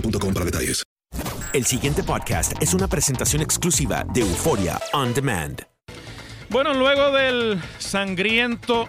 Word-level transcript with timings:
boostmobile.com 0.00 0.34
para 0.34 0.44
detalles. 0.44 0.82
El 1.52 1.64
siguiente 1.64 2.02
podcast 2.02 2.52
es 2.60 2.74
una 2.74 2.88
presentación 2.88 3.40
exclusiva 3.40 4.04
de 4.12 4.20
Euforia 4.20 4.78
On 4.92 5.14
Demand. 5.14 5.62
Bueno, 6.50 6.74
luego 6.74 7.12
del 7.12 7.60
sangriento 7.78 8.88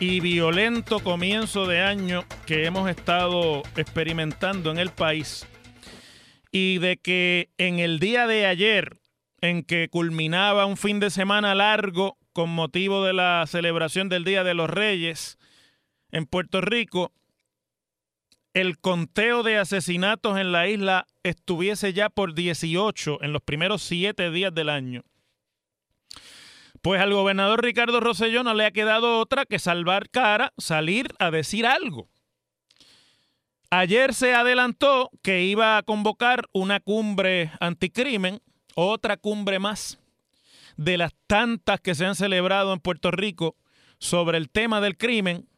y 0.00 0.20
violento 0.20 1.00
comienzo 1.00 1.66
de 1.66 1.80
año 1.80 2.24
que 2.44 2.66
hemos 2.66 2.90
estado 2.90 3.62
experimentando 3.76 4.70
en 4.70 4.78
el 4.78 4.90
país 4.90 5.46
y 6.50 6.78
de 6.78 6.96
que 6.96 7.50
en 7.56 7.78
el 7.78 8.00
día 8.00 8.26
de 8.26 8.46
ayer, 8.46 8.98
en 9.40 9.62
que 9.62 9.88
culminaba 9.88 10.66
un 10.66 10.76
fin 10.76 10.98
de 10.98 11.10
semana 11.10 11.54
largo 11.54 12.18
con 12.32 12.50
motivo 12.50 13.04
de 13.04 13.12
la 13.12 13.44
celebración 13.46 14.08
del 14.08 14.24
Día 14.24 14.42
de 14.42 14.54
los 14.54 14.68
Reyes 14.68 15.38
en 16.10 16.26
Puerto 16.26 16.60
Rico, 16.60 17.12
el 18.54 18.78
conteo 18.78 19.42
de 19.42 19.58
asesinatos 19.58 20.38
en 20.38 20.52
la 20.52 20.68
isla 20.68 21.06
estuviese 21.22 21.92
ya 21.92 22.10
por 22.10 22.34
18 22.34 23.22
en 23.22 23.32
los 23.32 23.42
primeros 23.42 23.82
siete 23.82 24.30
días 24.30 24.54
del 24.54 24.68
año. 24.68 25.04
Pues 26.82 27.00
al 27.00 27.14
gobernador 27.14 27.62
Ricardo 27.62 28.00
Rosselló 28.00 28.42
no 28.42 28.54
le 28.54 28.66
ha 28.66 28.72
quedado 28.72 29.20
otra 29.20 29.46
que 29.46 29.58
salvar 29.58 30.10
cara, 30.10 30.52
salir 30.58 31.14
a 31.18 31.30
decir 31.30 31.66
algo. 31.66 32.08
Ayer 33.70 34.12
se 34.12 34.34
adelantó 34.34 35.10
que 35.22 35.44
iba 35.44 35.78
a 35.78 35.82
convocar 35.82 36.44
una 36.52 36.80
cumbre 36.80 37.52
anticrimen, 37.60 38.42
otra 38.74 39.16
cumbre 39.16 39.58
más 39.58 39.98
de 40.76 40.98
las 40.98 41.14
tantas 41.26 41.80
que 41.80 41.94
se 41.94 42.04
han 42.04 42.16
celebrado 42.16 42.72
en 42.72 42.80
Puerto 42.80 43.10
Rico 43.10 43.56
sobre 43.98 44.38
el 44.38 44.50
tema 44.50 44.80
del 44.80 44.96
crimen. 44.96 45.48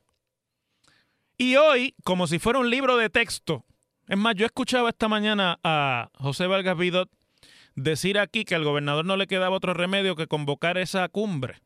Y 1.37 1.57
hoy, 1.57 1.95
como 2.05 2.27
si 2.27 2.39
fuera 2.39 2.61
un 2.61 2.71
libro 2.71 2.97
de 2.97 3.11
texto, 3.11 3.65
es 4.07 4.17
más, 4.17 4.35
yo 4.37 4.47
escuchaba 4.47 4.91
esta 4.91 5.09
mañana 5.09 5.59
a 5.65 6.11
José 6.19 6.47
Vargas 6.47 6.77
Vidot 6.77 7.11
decir 7.75 8.19
aquí 8.19 8.45
que 8.45 8.55
al 8.55 8.65
gobernador 8.65 9.05
no 9.05 9.17
le 9.17 9.27
quedaba 9.27 9.57
otro 9.57 9.75
remedio 9.75 10.15
que 10.15 10.27
convocar 10.27 10.79
esa 10.79 11.09
cumbre. 11.09 11.61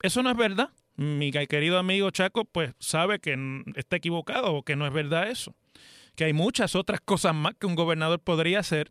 Eso 0.00 0.22
no 0.22 0.30
es 0.30 0.36
verdad. 0.36 0.70
Mi 0.94 1.30
querido 1.30 1.78
amigo 1.78 2.10
Chaco, 2.10 2.44
pues 2.44 2.74
sabe 2.78 3.18
que 3.18 3.36
está 3.74 3.96
equivocado 3.96 4.54
o 4.54 4.62
que 4.62 4.76
no 4.76 4.86
es 4.86 4.92
verdad 4.92 5.28
eso. 5.28 5.54
Que 6.14 6.24
hay 6.24 6.32
muchas 6.32 6.74
otras 6.74 7.00
cosas 7.00 7.34
más 7.34 7.54
que 7.58 7.66
un 7.66 7.74
gobernador 7.74 8.20
podría 8.20 8.60
hacer. 8.60 8.90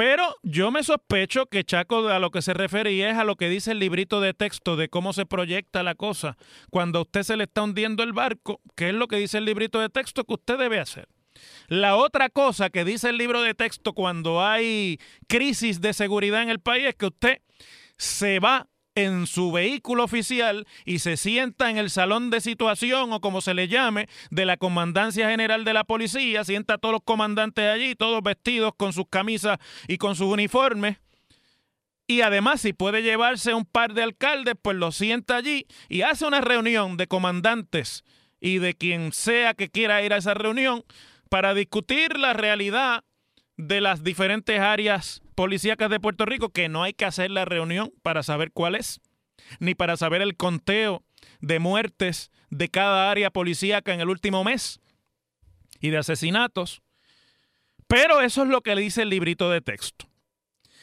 Pero 0.00 0.34
yo 0.42 0.70
me 0.70 0.82
sospecho 0.82 1.44
que 1.44 1.62
Chaco 1.62 2.08
a 2.08 2.18
lo 2.18 2.30
que 2.30 2.40
se 2.40 2.54
refería 2.54 3.10
es 3.10 3.18
a 3.18 3.24
lo 3.24 3.36
que 3.36 3.50
dice 3.50 3.72
el 3.72 3.80
librito 3.80 4.22
de 4.22 4.32
texto 4.32 4.76
de 4.76 4.88
cómo 4.88 5.12
se 5.12 5.26
proyecta 5.26 5.82
la 5.82 5.94
cosa 5.94 6.38
cuando 6.70 7.00
a 7.00 7.02
usted 7.02 7.22
se 7.22 7.36
le 7.36 7.44
está 7.44 7.60
hundiendo 7.60 8.02
el 8.02 8.14
barco, 8.14 8.62
que 8.76 8.88
es 8.88 8.94
lo 8.94 9.08
que 9.08 9.16
dice 9.16 9.36
el 9.36 9.44
librito 9.44 9.78
de 9.78 9.90
texto 9.90 10.24
que 10.24 10.32
usted 10.32 10.56
debe 10.56 10.80
hacer. 10.80 11.06
La 11.68 11.96
otra 11.96 12.30
cosa 12.30 12.70
que 12.70 12.86
dice 12.86 13.10
el 13.10 13.18
libro 13.18 13.42
de 13.42 13.52
texto 13.52 13.92
cuando 13.92 14.42
hay 14.42 14.98
crisis 15.28 15.82
de 15.82 15.92
seguridad 15.92 16.40
en 16.40 16.48
el 16.48 16.60
país 16.60 16.86
es 16.86 16.94
que 16.94 17.04
usted 17.04 17.42
se 17.98 18.40
va 18.40 18.69
en 18.94 19.26
su 19.26 19.52
vehículo 19.52 20.04
oficial 20.04 20.66
y 20.84 20.98
se 20.98 21.16
sienta 21.16 21.70
en 21.70 21.78
el 21.78 21.90
salón 21.90 22.30
de 22.30 22.40
situación 22.40 23.12
o 23.12 23.20
como 23.20 23.40
se 23.40 23.54
le 23.54 23.68
llame 23.68 24.08
de 24.30 24.46
la 24.46 24.56
Comandancia 24.56 25.30
General 25.30 25.64
de 25.64 25.74
la 25.74 25.84
Policía, 25.84 26.44
sienta 26.44 26.74
a 26.74 26.78
todos 26.78 26.92
los 26.92 27.02
comandantes 27.04 27.64
allí, 27.64 27.94
todos 27.94 28.22
vestidos 28.22 28.72
con 28.76 28.92
sus 28.92 29.06
camisas 29.08 29.58
y 29.88 29.98
con 29.98 30.16
sus 30.16 30.32
uniformes. 30.32 30.98
Y 32.06 32.22
además, 32.22 32.60
si 32.60 32.72
puede 32.72 33.02
llevarse 33.02 33.54
un 33.54 33.64
par 33.64 33.94
de 33.94 34.02
alcaldes, 34.02 34.54
pues 34.60 34.76
lo 34.76 34.90
sienta 34.90 35.36
allí 35.36 35.66
y 35.88 36.02
hace 36.02 36.26
una 36.26 36.40
reunión 36.40 36.96
de 36.96 37.06
comandantes 37.06 38.04
y 38.40 38.58
de 38.58 38.74
quien 38.74 39.12
sea 39.12 39.54
que 39.54 39.68
quiera 39.68 40.02
ir 40.02 40.12
a 40.12 40.16
esa 40.16 40.34
reunión 40.34 40.82
para 41.28 41.54
discutir 41.54 42.18
la 42.18 42.32
realidad 42.32 43.04
de 43.56 43.80
las 43.80 44.02
diferentes 44.02 44.58
áreas 44.58 45.22
policíacas 45.40 45.88
de 45.88 46.00
Puerto 46.00 46.26
Rico, 46.26 46.50
que 46.50 46.68
no 46.68 46.82
hay 46.82 46.92
que 46.92 47.06
hacer 47.06 47.30
la 47.30 47.46
reunión 47.46 47.94
para 48.02 48.22
saber 48.22 48.52
cuál 48.52 48.74
es, 48.74 49.00
ni 49.58 49.74
para 49.74 49.96
saber 49.96 50.20
el 50.20 50.36
conteo 50.36 51.02
de 51.40 51.58
muertes 51.58 52.30
de 52.50 52.68
cada 52.68 53.10
área 53.10 53.30
policíaca 53.30 53.94
en 53.94 54.02
el 54.02 54.10
último 54.10 54.44
mes 54.44 54.80
y 55.80 55.88
de 55.88 55.96
asesinatos. 55.96 56.82
Pero 57.86 58.20
eso 58.20 58.42
es 58.42 58.50
lo 58.50 58.60
que 58.60 58.74
le 58.74 58.82
dice 58.82 59.00
el 59.00 59.08
librito 59.08 59.48
de 59.48 59.62
texto. 59.62 60.10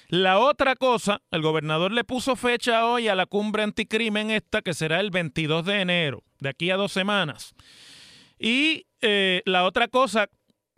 La 0.08 0.40
otra 0.40 0.76
cosa, 0.76 1.22
el 1.30 1.44
gobernador 1.44 1.92
le 1.92 2.04
puso 2.04 2.36
fecha 2.36 2.84
hoy 2.88 3.10
a 3.10 3.14
la 3.14 3.28
cumbre 3.28 3.62
anticrimen 3.62 4.32
esta, 4.32 4.64
que 4.64 4.74
será 4.74 5.02
el 5.02 5.12
22 5.12 5.66
de 5.66 5.82
enero, 5.82 6.24
de 6.40 6.50
aquí 6.50 6.72
a 6.72 6.78
dos 6.78 6.92
semanas. 6.92 7.54
Y 8.40 8.88
eh, 9.02 9.44
la 9.46 9.66
otra 9.66 9.88
cosa 9.88 10.32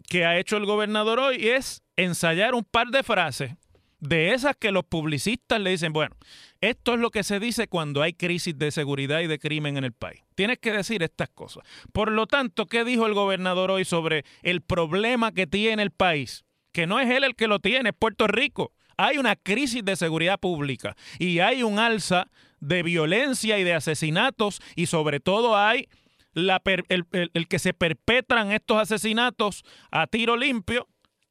que 0.10 0.26
ha 0.26 0.38
hecho 0.38 0.58
el 0.58 0.66
gobernador 0.66 1.20
hoy 1.20 1.48
es 1.48 1.82
ensayar 1.96 2.56
un 2.56 2.66
par 2.66 2.90
de 2.90 3.04
frases 3.04 3.54
de 4.00 4.34
esas 4.34 4.56
que 4.56 4.72
los 4.72 4.86
publicistas 4.86 5.60
le 5.60 5.72
dicen, 5.72 5.94
bueno, 5.94 6.16
esto 6.62 6.94
es 6.94 7.00
lo 7.00 7.12
que 7.12 7.24
se 7.24 7.40
dice 7.40 7.68
cuando 7.68 8.02
hay 8.02 8.14
crisis 8.14 8.58
de 8.58 8.72
seguridad 8.72 9.20
y 9.20 9.28
de 9.28 9.40
crimen 9.40 9.78
en 9.78 9.84
el 9.84 9.94
país. 9.94 10.22
Tienes 10.36 10.60
que 10.60 10.72
decir 10.72 11.04
estas 11.04 11.30
cosas. 11.30 11.64
Por 11.92 12.12
lo 12.12 12.28
tanto, 12.28 12.66
¿qué 12.66 12.84
dijo 12.84 13.06
el 13.06 13.14
gobernador 13.14 13.72
hoy 13.72 13.86
sobre 13.86 14.26
el 14.42 14.62
problema 14.62 15.32
que 15.32 15.48
tiene 15.48 15.84
el 15.84 15.92
país? 15.92 16.46
Que 16.72 16.88
no 16.88 17.00
es 17.00 17.10
él 17.10 17.24
el 17.24 17.36
que 17.36 17.48
lo 17.48 17.60
tiene, 17.60 17.90
es 17.90 17.96
Puerto 17.98 18.28
Rico. 18.28 18.74
Hay 18.98 19.18
una 19.18 19.36
crisis 19.36 19.84
de 19.84 19.96
seguridad 19.96 20.40
pública 20.40 20.96
y 21.18 21.40
hay 21.40 21.64
un 21.64 21.80
alza 21.80 22.28
de 22.60 22.84
violencia 22.84 23.58
y 23.58 23.64
de 23.64 23.74
asesinatos 23.74 24.62
y 24.76 24.88
sobre 24.88 25.20
todo 25.20 25.58
hay 25.58 25.88
el 26.34 27.48
que 27.48 27.60
se 27.60 27.74
perpetran 27.74 28.52
estos 28.52 28.78
asesinatos 28.78 29.64
a 29.92 30.08
tiro 30.08 30.38
limpio, 30.38 30.88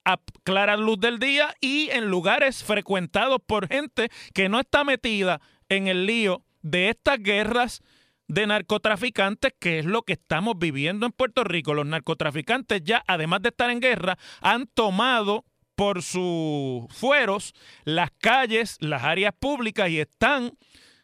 a 0.08 0.18
clara 0.42 0.78
luz 0.78 0.98
del 0.98 1.18
día 1.18 1.54
y 1.60 1.90
en 1.90 2.06
lugares 2.06 2.64
frecuentados 2.64 3.40
por 3.46 3.68
gente 3.68 4.08
que 4.32 4.48
no 4.48 4.58
está 4.58 4.82
metida 4.82 5.42
en 5.68 5.86
el 5.86 6.06
lío 6.06 6.42
de 6.62 6.88
estas 6.88 7.22
guerras 7.22 7.82
de 8.26 8.46
narcotraficantes, 8.46 9.52
que 9.60 9.80
es 9.80 9.84
lo 9.84 10.02
que 10.02 10.14
estamos 10.14 10.54
viviendo 10.58 11.04
en 11.04 11.12
Puerto 11.12 11.44
Rico. 11.44 11.74
Los 11.74 11.84
narcotraficantes 11.84 12.82
ya, 12.84 13.04
además 13.06 13.42
de 13.42 13.50
estar 13.50 13.68
en 13.68 13.80
guerra, 13.80 14.16
han 14.40 14.66
tomado 14.66 15.44
por 15.74 16.02
sus 16.02 16.86
fueros 16.88 17.52
las 17.84 18.10
calles, 18.12 18.78
las 18.80 19.04
áreas 19.04 19.34
públicas 19.38 19.90
y 19.90 20.00
están 20.00 20.52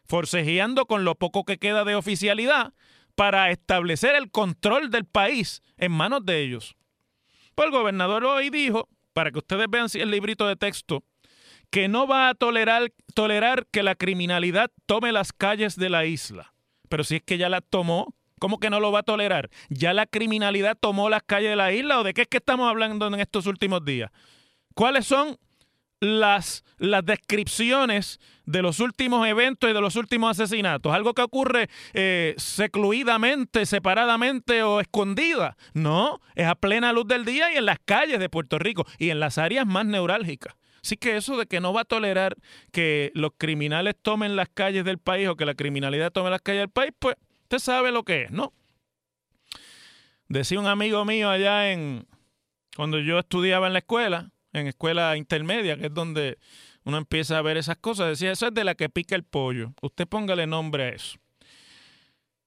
forcejeando 0.07 0.87
con 0.87 1.05
lo 1.05 1.13
poco 1.13 1.45
que 1.45 1.59
queda 1.59 1.83
de 1.83 1.93
oficialidad 1.93 2.73
para 3.13 3.51
establecer 3.51 4.15
el 4.15 4.31
control 4.31 4.89
del 4.89 5.05
país 5.05 5.61
en 5.77 5.91
manos 5.91 6.25
de 6.25 6.41
ellos. 6.41 6.75
Pues 7.55 7.67
el 7.67 7.71
gobernador 7.71 8.25
hoy 8.25 8.49
dijo, 8.49 8.89
para 9.15 9.31
que 9.31 9.39
ustedes 9.39 9.67
vean 9.69 9.87
el 9.93 10.11
librito 10.11 10.45
de 10.45 10.57
texto, 10.57 11.05
que 11.71 11.87
no 11.87 12.05
va 12.05 12.27
a 12.27 12.35
tolerar, 12.35 12.91
tolerar 13.13 13.65
que 13.71 13.81
la 13.81 13.95
criminalidad 13.95 14.69
tome 14.85 15.13
las 15.13 15.31
calles 15.31 15.77
de 15.77 15.89
la 15.89 16.05
isla. 16.05 16.53
Pero 16.89 17.05
si 17.05 17.15
es 17.15 17.23
que 17.23 17.37
ya 17.37 17.47
la 17.47 17.61
tomó, 17.61 18.13
¿cómo 18.39 18.59
que 18.59 18.69
no 18.69 18.81
lo 18.81 18.91
va 18.91 18.99
a 18.99 19.03
tolerar? 19.03 19.49
¿Ya 19.69 19.93
la 19.93 20.05
criminalidad 20.05 20.77
tomó 20.77 21.09
las 21.09 21.23
calles 21.23 21.51
de 21.51 21.55
la 21.55 21.71
isla 21.71 22.01
o 22.01 22.03
de 22.03 22.13
qué 22.13 22.23
es 22.23 22.27
que 22.27 22.37
estamos 22.37 22.69
hablando 22.69 23.07
en 23.07 23.15
estos 23.15 23.45
últimos 23.45 23.85
días? 23.85 24.11
¿Cuáles 24.73 25.07
son 25.07 25.37
las, 25.99 26.63
las 26.77 27.05
descripciones 27.05 28.19
de 28.45 28.61
los 28.61 28.79
últimos 28.79 29.27
eventos 29.27 29.69
y 29.69 29.73
de 29.73 29.81
los 29.81 29.95
últimos 29.95 30.39
asesinatos. 30.39 30.93
Algo 30.93 31.13
que 31.13 31.21
ocurre 31.21 31.69
eh, 31.93 32.35
secluidamente, 32.37 33.65
separadamente 33.65 34.63
o 34.63 34.79
escondida. 34.79 35.57
No, 35.73 36.19
es 36.35 36.47
a 36.47 36.55
plena 36.55 36.93
luz 36.93 37.07
del 37.07 37.25
día 37.25 37.53
y 37.53 37.57
en 37.57 37.65
las 37.65 37.79
calles 37.83 38.19
de 38.19 38.29
Puerto 38.29 38.59
Rico 38.59 38.85
y 38.97 39.09
en 39.09 39.19
las 39.19 39.37
áreas 39.37 39.65
más 39.65 39.85
neurálgicas. 39.85 40.55
Así 40.83 40.97
que 40.97 41.17
eso 41.17 41.35
de 41.35 41.47
que 41.47 41.59
no 41.59 41.73
va 41.73 41.81
a 41.81 41.85
tolerar 41.85 42.35
que 42.71 43.11
los 43.15 43.31
criminales 43.37 43.95
tomen 43.99 44.35
las 44.35 44.49
calles 44.49 44.85
del 44.85 44.99
país 44.99 45.27
o 45.27 45.35
que 45.35 45.45
la 45.45 45.55
criminalidad 45.55 46.11
tome 46.11 46.29
las 46.29 46.41
calles 46.41 46.61
del 46.61 46.69
país, 46.69 46.91
pues 46.99 47.15
usted 47.43 47.57
sabe 47.57 47.91
lo 47.91 48.03
que 48.03 48.23
es, 48.23 48.31
¿no? 48.31 48.53
Decía 50.27 50.59
un 50.59 50.67
amigo 50.67 51.03
mío 51.03 51.31
allá 51.31 51.71
en 51.71 52.07
cuando 52.75 52.99
yo 52.99 53.17
estudiaba 53.17 53.65
en 53.65 53.73
la 53.73 53.79
escuela, 53.79 54.31
en 54.55 54.67
escuela 54.67 55.17
intermedia, 55.17 55.77
que 55.77 55.87
es 55.87 55.93
donde 55.93 56.37
uno 56.83 56.97
empieza 56.97 57.37
a 57.37 57.41
ver 57.41 57.57
esas 57.57 57.77
cosas. 57.77 58.07
Decía, 58.07 58.31
eso 58.31 58.47
es 58.47 58.53
de 58.53 58.63
la 58.63 58.75
que 58.75 58.89
pica 58.89 59.15
el 59.15 59.23
pollo. 59.23 59.73
Usted 59.81 60.07
póngale 60.07 60.47
nombre 60.47 60.83
a 60.83 60.89
eso. 60.89 61.17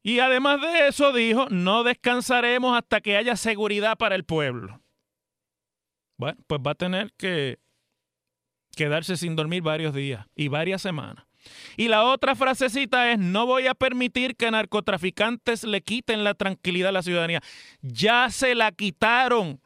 Y 0.03 0.21
además 0.21 0.61
de 0.61 0.89
eso 0.89 1.13
dijo, 1.13 1.49
no 1.51 1.85
descansaremos 1.85 2.77
hasta 2.77 3.01
que 3.01 3.17
haya 3.17 3.37
seguridad 3.37 3.99
para 3.99 4.15
el 4.15 4.25
pueblo. 4.25 4.81
Bueno, 6.17 6.39
pues 6.47 6.61
va 6.67 6.71
a 6.71 6.77
tener 6.77 7.13
que 7.17 7.59
quedarse 8.75 9.17
sin 9.17 9.37
dormir 9.37 9.63
varios 9.63 9.95
días 9.95 10.27
y 10.35 10.49
varias 10.49 10.81
semanas. 10.81 11.27
Y 11.77 11.89
la 11.89 12.05
otra 12.05 12.35
frasecita 12.35 13.11
es, 13.13 13.19
no 13.19 13.47
voy 13.47 13.67
a 13.67 13.75
permitir 13.75 14.37
que 14.37 14.51
narcotraficantes 14.51 15.65
le 15.65 15.83
quiten 15.83 16.25
la 16.25 16.35
tranquilidad 16.35 16.91
a 16.91 16.93
la 16.93 17.03
ciudadanía. 17.03 17.43
Ya 17.83 18.31
se 18.31 18.55
la 18.55 18.73
quitaron. 18.73 19.61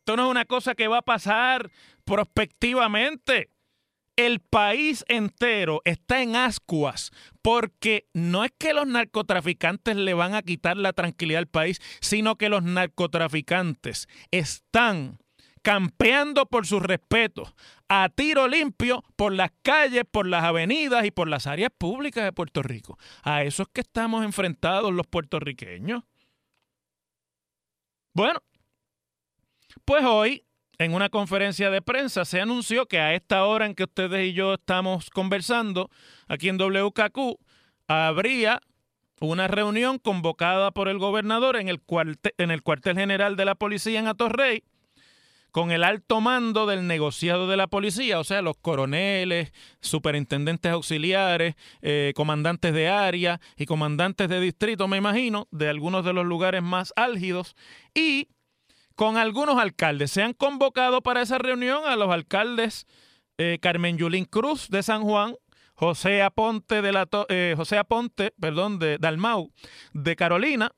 Esto 0.00 0.16
no 0.16 0.24
es 0.24 0.30
una 0.30 0.46
cosa 0.46 0.74
que 0.74 0.88
va 0.88 0.98
a 0.98 1.02
pasar 1.02 1.70
prospectivamente. 2.04 3.50
El 4.16 4.40
país 4.40 5.04
entero 5.08 5.82
está 5.84 6.22
en 6.22 6.36
ascuas 6.36 7.10
porque 7.42 8.08
no 8.12 8.44
es 8.44 8.52
que 8.58 8.74
los 8.74 8.86
narcotraficantes 8.86 9.96
le 9.96 10.14
van 10.14 10.34
a 10.34 10.42
quitar 10.42 10.76
la 10.76 10.92
tranquilidad 10.92 11.40
al 11.40 11.46
país, 11.46 11.80
sino 12.00 12.36
que 12.36 12.48
los 12.48 12.62
narcotraficantes 12.62 14.08
están 14.30 15.18
campeando 15.62 16.46
por 16.46 16.66
sus 16.66 16.82
respetos 16.82 17.54
a 17.88 18.08
tiro 18.08 18.48
limpio 18.48 19.04
por 19.16 19.34
las 19.34 19.52
calles, 19.62 20.04
por 20.10 20.26
las 20.26 20.44
avenidas 20.44 21.04
y 21.04 21.10
por 21.10 21.28
las 21.28 21.46
áreas 21.46 21.70
públicas 21.76 22.24
de 22.24 22.32
Puerto 22.32 22.62
Rico. 22.62 22.98
A 23.22 23.44
eso 23.44 23.64
es 23.64 23.68
que 23.68 23.82
estamos 23.82 24.24
enfrentados 24.24 24.92
los 24.92 25.06
puertorriqueños. 25.06 26.04
Bueno, 28.12 28.42
pues 29.84 30.04
hoy, 30.04 30.44
en 30.78 30.94
una 30.94 31.08
conferencia 31.08 31.70
de 31.70 31.82
prensa, 31.82 32.24
se 32.24 32.40
anunció 32.40 32.86
que 32.86 32.98
a 32.98 33.14
esta 33.14 33.44
hora 33.44 33.66
en 33.66 33.74
que 33.74 33.84
ustedes 33.84 34.28
y 34.28 34.32
yo 34.32 34.54
estamos 34.54 35.10
conversando 35.10 35.90
aquí 36.28 36.48
en 36.48 36.58
WKQ, 36.58 37.38
habría 37.86 38.60
una 39.20 39.48
reunión 39.48 39.98
convocada 39.98 40.70
por 40.70 40.88
el 40.88 40.98
gobernador 40.98 41.56
en 41.56 41.68
el, 41.68 41.80
cuartel, 41.80 42.32
en 42.38 42.50
el 42.50 42.62
cuartel 42.62 42.96
general 42.96 43.36
de 43.36 43.44
la 43.44 43.54
policía 43.54 44.00
en 44.00 44.06
Atorrey 44.06 44.64
con 45.50 45.70
el 45.70 45.84
alto 45.84 46.20
mando 46.20 46.66
del 46.66 46.86
negociado 46.86 47.48
de 47.48 47.56
la 47.56 47.66
policía, 47.66 48.18
o 48.20 48.24
sea, 48.24 48.42
los 48.42 48.56
coroneles, 48.56 49.52
superintendentes 49.80 50.72
auxiliares, 50.72 51.54
eh, 51.82 52.12
comandantes 52.14 52.72
de 52.72 52.88
área 52.88 53.40
y 53.56 53.66
comandantes 53.66 54.28
de 54.28 54.40
distrito, 54.40 54.86
me 54.88 54.96
imagino, 54.96 55.48
de 55.50 55.68
algunos 55.68 56.04
de 56.04 56.12
los 56.12 56.24
lugares 56.24 56.62
más 56.62 56.92
álgidos, 56.96 57.56
y 57.94 58.28
con 59.00 59.16
algunos 59.16 59.58
alcaldes. 59.58 60.10
Se 60.10 60.22
han 60.22 60.34
convocado 60.34 61.00
para 61.00 61.22
esa 61.22 61.38
reunión 61.38 61.84
a 61.86 61.96
los 61.96 62.10
alcaldes 62.10 62.86
eh, 63.38 63.56
Carmen 63.62 63.96
Yulín 63.96 64.26
Cruz 64.26 64.68
de 64.68 64.82
San 64.82 65.04
Juan, 65.04 65.36
José 65.72 66.20
Aponte 66.20 66.82
de 66.82 66.92
la 66.92 67.08
eh, 67.30 67.54
José 67.56 67.78
Aponte, 67.78 68.34
perdón, 68.38 68.78
de 68.78 68.98
Dalmau 68.98 69.54
de 69.94 70.16
Carolina, 70.16 70.72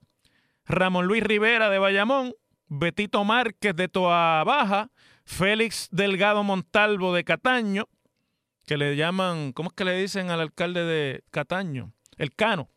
Ramón 0.67 1.07
Luis 1.07 1.25
Rivera 1.25 1.69
de 1.69 1.81
Bayamón, 1.81 2.33
Betito 2.69 3.25
Márquez 3.25 3.75
de 3.75 3.89
Toa 3.89 4.45
Baja, 4.45 4.93
Félix 5.25 5.89
Delgado 5.91 6.45
Montalvo 6.45 7.13
de 7.13 7.25
Cataño, 7.25 7.89
que 8.67 8.77
le 8.77 8.95
llaman, 8.95 9.51
¿cómo 9.53 9.71
es 9.71 9.75
que 9.75 9.85
le 9.85 10.01
dicen 10.01 10.31
al 10.31 10.41
alcalde 10.41 10.85
de 10.85 11.25
Cataño? 11.33 11.93
El 12.19 12.33
Cano. 12.37 12.71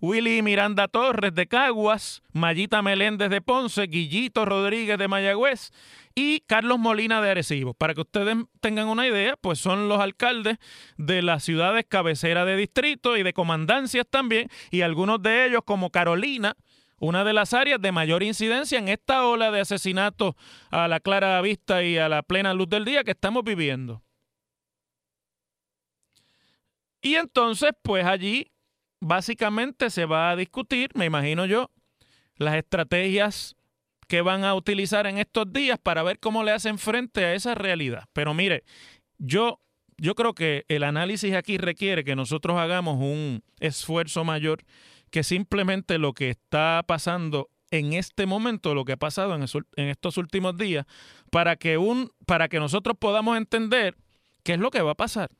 Willy 0.00 0.42
Miranda 0.42 0.88
Torres 0.88 1.34
de 1.34 1.46
Caguas, 1.46 2.22
Mayita 2.32 2.82
Meléndez 2.82 3.30
de 3.30 3.40
Ponce, 3.40 3.82
Guillito 3.82 4.44
Rodríguez 4.44 4.98
de 4.98 5.08
Mayagüez 5.08 5.70
y 6.14 6.40
Carlos 6.40 6.78
Molina 6.78 7.20
de 7.20 7.30
Arecibo. 7.30 7.74
Para 7.74 7.94
que 7.94 8.00
ustedes 8.00 8.36
tengan 8.60 8.88
una 8.88 9.06
idea, 9.06 9.36
pues 9.36 9.58
son 9.58 9.88
los 9.88 10.00
alcaldes 10.00 10.58
de 10.96 11.22
las 11.22 11.44
ciudades 11.44 11.84
cabecera 11.88 12.44
de 12.44 12.56
distrito 12.56 13.16
y 13.16 13.22
de 13.22 13.32
comandancias 13.32 14.06
también, 14.08 14.48
y 14.70 14.80
algunos 14.80 15.22
de 15.22 15.46
ellos 15.46 15.60
como 15.64 15.90
Carolina, 15.90 16.56
una 16.98 17.24
de 17.24 17.34
las 17.34 17.52
áreas 17.52 17.80
de 17.80 17.92
mayor 17.92 18.22
incidencia 18.22 18.78
en 18.78 18.88
esta 18.88 19.26
ola 19.26 19.50
de 19.50 19.60
asesinatos 19.60 20.34
a 20.70 20.88
la 20.88 21.00
clara 21.00 21.40
vista 21.42 21.82
y 21.82 21.98
a 21.98 22.08
la 22.08 22.22
plena 22.22 22.54
luz 22.54 22.68
del 22.68 22.84
día 22.84 23.04
que 23.04 23.10
estamos 23.10 23.44
viviendo. 23.44 24.02
Y 27.02 27.14
entonces, 27.16 27.70
pues 27.82 28.04
allí 28.06 28.50
básicamente 29.00 29.90
se 29.90 30.04
va 30.04 30.30
a 30.30 30.36
discutir, 30.36 30.90
me 30.94 31.04
imagino 31.04 31.46
yo, 31.46 31.70
las 32.36 32.56
estrategias 32.56 33.56
que 34.08 34.20
van 34.20 34.44
a 34.44 34.54
utilizar 34.54 35.06
en 35.06 35.18
estos 35.18 35.52
días 35.52 35.78
para 35.82 36.02
ver 36.02 36.18
cómo 36.18 36.44
le 36.44 36.52
hacen 36.52 36.78
frente 36.78 37.24
a 37.24 37.34
esa 37.34 37.54
realidad. 37.54 38.04
Pero 38.12 38.34
mire, 38.34 38.64
yo, 39.18 39.60
yo 39.96 40.14
creo 40.14 40.34
que 40.34 40.64
el 40.68 40.84
análisis 40.84 41.34
aquí 41.34 41.58
requiere 41.58 42.04
que 42.04 42.16
nosotros 42.16 42.56
hagamos 42.58 42.98
un 42.98 43.42
esfuerzo 43.60 44.24
mayor 44.24 44.64
que 45.10 45.24
simplemente 45.24 45.98
lo 45.98 46.12
que 46.12 46.30
está 46.30 46.84
pasando 46.86 47.50
en 47.70 47.94
este 47.94 48.26
momento, 48.26 48.74
lo 48.74 48.84
que 48.84 48.92
ha 48.92 48.96
pasado 48.96 49.34
en, 49.34 49.44
en 49.76 49.88
estos 49.88 50.18
últimos 50.18 50.56
días, 50.56 50.86
para 51.30 51.56
que, 51.56 51.78
un, 51.78 52.12
para 52.26 52.48
que 52.48 52.60
nosotros 52.60 52.96
podamos 52.98 53.36
entender 53.36 53.96
qué 54.44 54.54
es 54.54 54.60
lo 54.60 54.70
que 54.70 54.82
va 54.82 54.92
a 54.92 54.96
pasar. 54.96 55.30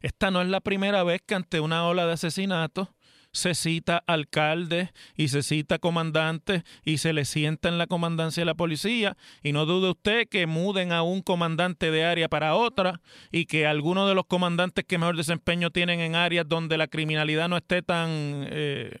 Esta 0.00 0.30
no 0.30 0.42
es 0.42 0.48
la 0.48 0.60
primera 0.60 1.02
vez 1.02 1.20
que 1.24 1.34
ante 1.34 1.60
una 1.60 1.86
ola 1.86 2.06
de 2.06 2.12
asesinatos 2.12 2.88
se 3.32 3.54
cita 3.54 4.02
alcaldes 4.06 4.90
y 5.14 5.28
se 5.28 5.42
cita 5.42 5.78
comandantes 5.78 6.62
y 6.84 6.98
se 6.98 7.12
le 7.12 7.24
sienta 7.24 7.68
en 7.68 7.78
la 7.78 7.86
comandancia 7.86 8.40
de 8.40 8.46
la 8.46 8.54
policía. 8.54 9.16
Y 9.42 9.52
no 9.52 9.66
dude 9.66 9.90
usted 9.90 10.28
que 10.28 10.46
muden 10.46 10.92
a 10.92 11.02
un 11.02 11.22
comandante 11.22 11.90
de 11.90 12.04
área 12.04 12.28
para 12.28 12.54
otra 12.54 13.00
y 13.30 13.46
que 13.46 13.66
algunos 13.66 14.08
de 14.08 14.14
los 14.14 14.26
comandantes 14.26 14.84
que 14.84 14.98
mejor 14.98 15.16
desempeño 15.16 15.70
tienen 15.70 16.00
en 16.00 16.14
áreas 16.14 16.48
donde 16.48 16.78
la 16.78 16.88
criminalidad 16.88 17.48
no 17.48 17.56
esté 17.56 17.82
tan, 17.82 18.08
eh, 18.50 18.98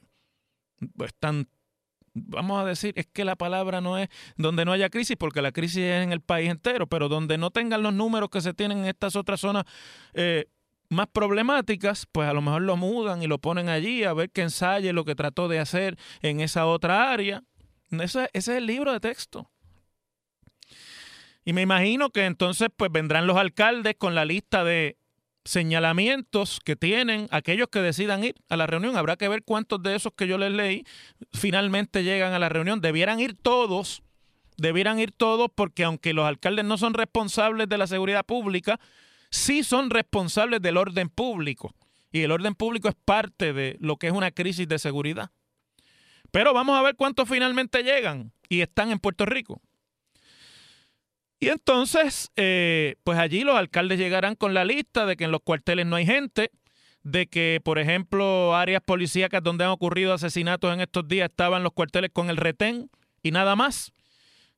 pues 0.96 1.12
tan 1.18 1.48
vamos 2.14 2.60
a 2.60 2.64
decir, 2.64 2.92
es 2.96 3.06
que 3.06 3.24
la 3.24 3.36
palabra 3.36 3.80
no 3.80 3.98
es 3.98 4.08
donde 4.36 4.64
no 4.64 4.72
haya 4.72 4.90
crisis, 4.90 5.16
porque 5.16 5.42
la 5.42 5.52
crisis 5.52 5.78
es 5.78 6.02
en 6.02 6.12
el 6.12 6.20
país 6.20 6.50
entero, 6.50 6.86
pero 6.86 7.08
donde 7.08 7.38
no 7.38 7.50
tengan 7.50 7.82
los 7.82 7.94
números 7.94 8.28
que 8.30 8.40
se 8.40 8.54
tienen 8.54 8.78
en 8.78 8.86
estas 8.86 9.16
otras 9.16 9.40
zonas, 9.40 9.64
eh, 10.14 10.46
más 10.88 11.06
problemáticas, 11.08 12.06
pues 12.10 12.28
a 12.28 12.32
lo 12.32 12.42
mejor 12.42 12.62
lo 12.62 12.76
mudan 12.76 13.22
y 13.22 13.26
lo 13.26 13.38
ponen 13.38 13.68
allí 13.68 14.04
a 14.04 14.12
ver 14.12 14.30
que 14.30 14.42
ensaye 14.42 14.92
lo 14.92 15.04
que 15.04 15.14
trató 15.14 15.48
de 15.48 15.58
hacer 15.58 15.98
en 16.22 16.40
esa 16.40 16.66
otra 16.66 17.12
área. 17.12 17.42
Ese, 17.90 18.30
es 18.32 18.48
el 18.48 18.66
libro 18.66 18.92
de 18.92 19.00
texto. 19.00 19.50
Y 21.44 21.52
me 21.52 21.62
imagino 21.62 22.10
que 22.10 22.26
entonces 22.26 22.68
pues 22.76 22.92
vendrán 22.92 23.26
los 23.26 23.36
alcaldes 23.36 23.94
con 23.96 24.14
la 24.14 24.24
lista 24.24 24.64
de 24.64 24.98
señalamientos 25.44 26.60
que 26.62 26.76
tienen 26.76 27.26
aquellos 27.30 27.68
que 27.68 27.80
decidan 27.80 28.22
ir 28.22 28.34
a 28.50 28.56
la 28.56 28.66
reunión. 28.66 28.96
Habrá 28.98 29.16
que 29.16 29.28
ver 29.28 29.42
cuántos 29.44 29.82
de 29.82 29.94
esos 29.94 30.12
que 30.14 30.26
yo 30.26 30.36
les 30.36 30.52
leí 30.52 30.84
finalmente 31.32 32.04
llegan 32.04 32.34
a 32.34 32.38
la 32.38 32.50
reunión. 32.50 32.82
Debieran 32.82 33.18
ir 33.18 33.34
todos, 33.34 34.02
debieran 34.58 34.98
ir 34.98 35.12
todos 35.12 35.48
porque 35.54 35.84
aunque 35.84 36.12
los 36.12 36.26
alcaldes 36.26 36.66
no 36.66 36.76
son 36.76 36.92
responsables 36.92 37.66
de 37.66 37.78
la 37.78 37.86
seguridad 37.86 38.26
pública, 38.26 38.78
sí 39.30 39.62
son 39.64 39.90
responsables 39.90 40.60
del 40.62 40.76
orden 40.76 41.08
público. 41.08 41.74
Y 42.10 42.22
el 42.22 42.30
orden 42.30 42.54
público 42.54 42.88
es 42.88 42.94
parte 43.04 43.52
de 43.52 43.76
lo 43.80 43.96
que 43.96 44.06
es 44.06 44.12
una 44.12 44.30
crisis 44.30 44.66
de 44.66 44.78
seguridad. 44.78 45.30
Pero 46.30 46.52
vamos 46.52 46.78
a 46.78 46.82
ver 46.82 46.96
cuántos 46.96 47.28
finalmente 47.28 47.82
llegan 47.82 48.32
y 48.48 48.60
están 48.60 48.90
en 48.90 48.98
Puerto 48.98 49.26
Rico. 49.26 49.60
Y 51.40 51.48
entonces, 51.48 52.30
eh, 52.36 52.96
pues 53.04 53.18
allí 53.18 53.44
los 53.44 53.56
alcaldes 53.56 53.98
llegarán 53.98 54.34
con 54.34 54.54
la 54.54 54.64
lista 54.64 55.06
de 55.06 55.16
que 55.16 55.24
en 55.24 55.30
los 55.30 55.42
cuarteles 55.42 55.86
no 55.86 55.96
hay 55.96 56.04
gente, 56.04 56.50
de 57.04 57.26
que, 57.28 57.60
por 57.62 57.78
ejemplo, 57.78 58.56
áreas 58.56 58.82
policíacas 58.84 59.42
donde 59.42 59.64
han 59.64 59.70
ocurrido 59.70 60.12
asesinatos 60.12 60.74
en 60.74 60.80
estos 60.80 61.06
días 61.06 61.30
estaban 61.30 61.62
los 61.62 61.72
cuarteles 61.72 62.10
con 62.12 62.28
el 62.28 62.36
retén 62.36 62.90
y 63.22 63.30
nada 63.30 63.54
más, 63.54 63.92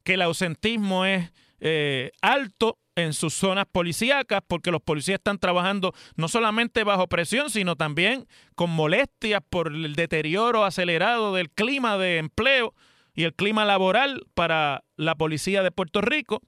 que 0.04 0.14
el 0.14 0.22
ausentismo 0.22 1.04
es 1.04 1.30
eh, 1.60 2.10
alto 2.22 2.78
en 2.96 3.12
sus 3.12 3.34
zonas 3.34 3.66
policíacas 3.70 4.40
porque 4.46 4.70
los 4.70 4.82
policías 4.82 5.18
están 5.18 5.38
trabajando 5.38 5.92
no 6.16 6.28
solamente 6.28 6.84
bajo 6.84 7.08
presión, 7.08 7.50
sino 7.50 7.76
también 7.76 8.26
con 8.54 8.70
molestias 8.70 9.42
por 9.48 9.68
el 9.68 9.94
deterioro 9.94 10.64
acelerado 10.64 11.34
del 11.34 11.50
clima 11.50 11.96
de 11.96 12.18
empleo 12.18 12.74
y 13.14 13.24
el 13.24 13.34
clima 13.34 13.64
laboral 13.64 14.26
para 14.34 14.84
la 14.96 15.14
policía 15.14 15.62
de 15.62 15.70
Puerto 15.70 16.00
Rico. 16.00 16.42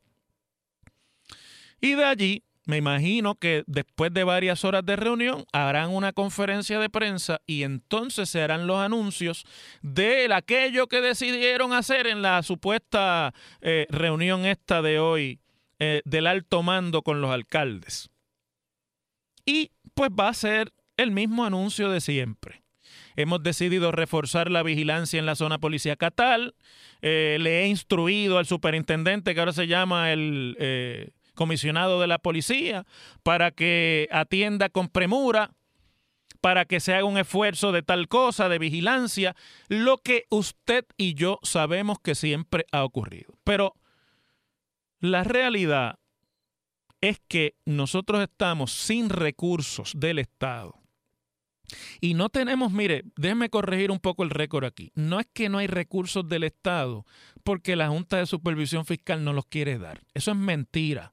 Y 1.80 1.94
de 1.94 2.04
allí, 2.04 2.44
me 2.64 2.76
imagino 2.76 3.34
que 3.34 3.64
después 3.66 4.12
de 4.14 4.22
varias 4.22 4.64
horas 4.64 4.86
de 4.86 4.94
reunión 4.94 5.44
harán 5.52 5.90
una 5.90 6.12
conferencia 6.12 6.78
de 6.78 6.88
prensa 6.88 7.40
y 7.44 7.64
entonces 7.64 8.28
se 8.28 8.40
harán 8.40 8.68
los 8.68 8.78
anuncios 8.78 9.44
de 9.82 10.32
aquello 10.32 10.86
que 10.86 11.00
decidieron 11.00 11.72
hacer 11.72 12.06
en 12.06 12.22
la 12.22 12.42
supuesta 12.42 13.34
eh, 13.60 13.86
reunión 13.90 14.44
esta 14.44 14.80
de 14.80 15.00
hoy 15.00 15.40
eh, 15.80 16.02
del 16.04 16.28
alto 16.28 16.62
mando 16.62 17.02
con 17.02 17.20
los 17.20 17.32
alcaldes. 17.32 18.10
Y 19.44 19.72
pues 19.94 20.10
va 20.10 20.28
a 20.28 20.34
ser 20.34 20.72
el 20.96 21.10
mismo 21.10 21.44
anuncio 21.44 21.90
de 21.90 22.00
siempre. 22.00 22.62
Hemos 23.16 23.42
decidido 23.42 23.90
reforzar 23.90 24.50
la 24.50 24.62
vigilancia 24.62 25.18
en 25.18 25.26
la 25.26 25.34
zona 25.34 25.58
policía 25.58 25.96
catal. 25.96 26.54
Eh, 27.02 27.38
le 27.40 27.62
he 27.62 27.66
instruido 27.66 28.38
al 28.38 28.46
superintendente, 28.46 29.34
que 29.34 29.40
ahora 29.40 29.52
se 29.52 29.66
llama 29.66 30.12
el 30.12 30.56
comisionado 31.34 32.00
de 32.00 32.06
la 32.06 32.18
policía, 32.18 32.86
para 33.22 33.50
que 33.50 34.08
atienda 34.10 34.68
con 34.68 34.88
premura, 34.88 35.50
para 36.40 36.64
que 36.64 36.80
se 36.80 36.94
haga 36.94 37.04
un 37.04 37.18
esfuerzo 37.18 37.72
de 37.72 37.82
tal 37.82 38.08
cosa, 38.08 38.48
de 38.48 38.58
vigilancia, 38.58 39.36
lo 39.68 39.98
que 39.98 40.24
usted 40.28 40.84
y 40.96 41.14
yo 41.14 41.38
sabemos 41.42 41.98
que 42.00 42.14
siempre 42.14 42.66
ha 42.72 42.84
ocurrido. 42.84 43.34
Pero 43.44 43.74
la 44.98 45.24
realidad 45.24 45.98
es 47.00 47.20
que 47.28 47.56
nosotros 47.64 48.22
estamos 48.22 48.72
sin 48.72 49.08
recursos 49.08 49.92
del 49.94 50.18
Estado. 50.18 50.82
Y 52.00 52.14
no 52.14 52.28
tenemos, 52.28 52.72
mire, 52.72 53.04
déjeme 53.16 53.48
corregir 53.48 53.90
un 53.90 53.98
poco 53.98 54.22
el 54.22 54.30
récord 54.30 54.64
aquí. 54.64 54.92
No 54.94 55.20
es 55.20 55.26
que 55.32 55.48
no 55.48 55.58
hay 55.58 55.66
recursos 55.66 56.28
del 56.28 56.44
Estado 56.44 57.06
porque 57.44 57.76
la 57.76 57.88
Junta 57.88 58.18
de 58.18 58.26
Supervisión 58.26 58.84
Fiscal 58.84 59.24
no 59.24 59.32
los 59.32 59.46
quiere 59.46 59.78
dar. 59.78 60.02
Eso 60.14 60.32
es 60.32 60.36
mentira. 60.36 61.12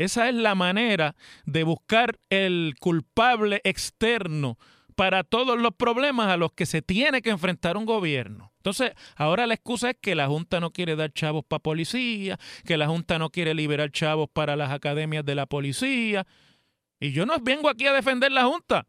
Esa 0.00 0.30
es 0.30 0.34
la 0.34 0.54
manera 0.54 1.14
de 1.44 1.62
buscar 1.62 2.18
el 2.30 2.74
culpable 2.80 3.60
externo 3.64 4.56
para 4.94 5.24
todos 5.24 5.60
los 5.60 5.74
problemas 5.74 6.28
a 6.28 6.38
los 6.38 6.52
que 6.52 6.64
se 6.64 6.80
tiene 6.80 7.20
que 7.20 7.28
enfrentar 7.28 7.76
un 7.76 7.84
gobierno. 7.84 8.50
Entonces, 8.56 8.92
ahora 9.14 9.46
la 9.46 9.52
excusa 9.52 9.90
es 9.90 9.96
que 10.00 10.14
la 10.14 10.26
Junta 10.26 10.58
no 10.58 10.70
quiere 10.70 10.96
dar 10.96 11.12
chavos 11.12 11.44
para 11.44 11.62
policía, 11.62 12.38
que 12.64 12.78
la 12.78 12.86
Junta 12.86 13.18
no 13.18 13.28
quiere 13.28 13.52
liberar 13.52 13.90
chavos 13.92 14.30
para 14.32 14.56
las 14.56 14.70
academias 14.70 15.22
de 15.26 15.34
la 15.34 15.44
policía. 15.44 16.26
Y 16.98 17.12
yo 17.12 17.26
no 17.26 17.38
vengo 17.38 17.68
aquí 17.68 17.86
a 17.86 17.92
defender 17.92 18.32
la 18.32 18.46
Junta. 18.46 18.86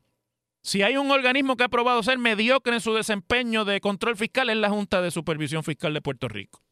Si 0.63 0.81
hay 0.81 0.95
un 0.95 1.11
organismo 1.11 1.57
que 1.57 1.65
ha 1.65 1.69
probado 1.69 2.01
ser 2.03 2.19
mediocre 2.19 2.75
en 2.75 2.81
su 2.81 2.93
desempeño 2.93 3.65
de 3.65 3.81
control 3.81 4.15
fiscal, 4.15 4.49
es 4.49 4.55
la 4.55 4.69
Junta 4.69 5.01
de 5.01 5.11
Supervisión 5.11 5.65
Fiscal 5.65 5.93
de 5.93 5.99
Puerto 5.99 6.29
Rico. 6.29 6.63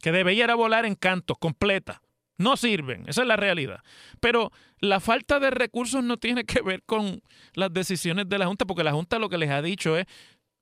Que 0.00 0.12
debería 0.12 0.54
volar 0.54 0.86
en 0.86 0.94
cantos, 0.94 1.36
completa. 1.38 2.00
No 2.36 2.56
sirven, 2.56 3.04
esa 3.08 3.22
es 3.22 3.28
la 3.28 3.36
realidad. 3.36 3.80
Pero 4.20 4.50
la 4.78 5.00
falta 5.00 5.38
de 5.38 5.50
recursos 5.50 6.02
no 6.02 6.16
tiene 6.16 6.44
que 6.44 6.62
ver 6.62 6.82
con 6.84 7.22
las 7.54 7.72
decisiones 7.72 8.28
de 8.28 8.38
la 8.38 8.46
Junta, 8.46 8.64
porque 8.64 8.84
la 8.84 8.92
Junta 8.92 9.18
lo 9.18 9.28
que 9.28 9.38
les 9.38 9.50
ha 9.50 9.62
dicho 9.62 9.96
es, 9.96 10.06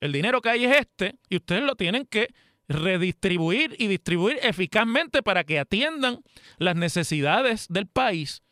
el 0.01 0.13
dinero 0.13 0.41
que 0.41 0.51
hay 0.51 0.65
es 0.65 0.77
este 0.77 1.15
y 1.29 1.37
ustedes 1.37 1.63
lo 1.63 1.77
tienen 1.77 2.07
que 2.07 2.29
redistribuir 2.69 3.75
y 3.79 3.87
distribuir 3.87 4.39
eficazmente 4.43 5.23
para 5.23 5.45
que 5.45 5.59
atiendan 5.59 6.21
las 6.59 6.77
necesidades 6.77 7.67
del 7.69 7.87
país. 7.87 8.43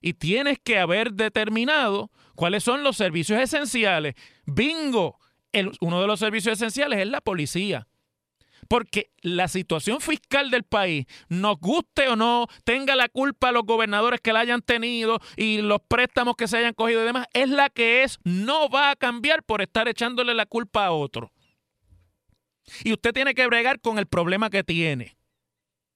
Y 0.00 0.14
tienes 0.14 0.58
que 0.62 0.78
haber 0.78 1.12
determinado 1.14 2.10
cuáles 2.36 2.62
son 2.62 2.84
los 2.84 2.96
servicios 2.96 3.40
esenciales. 3.40 4.14
Bingo, 4.46 5.18
uno 5.80 6.00
de 6.00 6.06
los 6.06 6.20
servicios 6.20 6.58
esenciales 6.58 7.00
es 7.00 7.08
la 7.08 7.20
policía 7.20 7.88
porque 8.68 9.10
la 9.22 9.48
situación 9.48 10.00
fiscal 10.00 10.50
del 10.50 10.62
país, 10.62 11.06
nos 11.28 11.58
guste 11.58 12.08
o 12.08 12.16
no, 12.16 12.46
tenga 12.64 12.94
la 12.94 13.08
culpa 13.08 13.50
los 13.50 13.64
gobernadores 13.64 14.20
que 14.20 14.32
la 14.32 14.40
hayan 14.40 14.62
tenido 14.62 15.18
y 15.36 15.62
los 15.62 15.80
préstamos 15.88 16.36
que 16.36 16.46
se 16.46 16.58
hayan 16.58 16.74
cogido 16.74 17.02
y 17.02 17.06
demás, 17.06 17.26
es 17.32 17.48
la 17.48 17.70
que 17.70 18.02
es, 18.02 18.18
no 18.24 18.68
va 18.68 18.90
a 18.90 18.96
cambiar 18.96 19.42
por 19.42 19.62
estar 19.62 19.88
echándole 19.88 20.34
la 20.34 20.46
culpa 20.46 20.86
a 20.86 20.92
otro. 20.92 21.32
Y 22.84 22.92
usted 22.92 23.14
tiene 23.14 23.34
que 23.34 23.46
bregar 23.46 23.80
con 23.80 23.98
el 23.98 24.06
problema 24.06 24.50
que 24.50 24.62
tiene. 24.62 25.16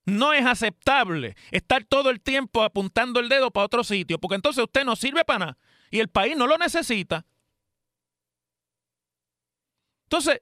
No 0.05 0.33
es 0.33 0.45
aceptable 0.45 1.37
estar 1.51 1.85
todo 1.85 2.11
el 2.11 2.21
tiempo 2.21 2.63
apuntando 2.63 3.21
el 3.21 3.29
dedo 3.29 3.51
para 3.51 3.67
otro 3.67 3.85
sitio, 3.85 4.19
porque 4.19 4.35
entonces 4.35 4.65
usted 4.65 4.85
no 4.85 4.97
sirve 4.97 5.25
para 5.25 5.39
nada 5.39 5.59
y 5.91 6.01
el 6.01 6.09
país 6.09 6.37
no 6.37 6.47
lo 6.47 6.59
necesita. 6.59 7.27
Entonces, 10.05 10.41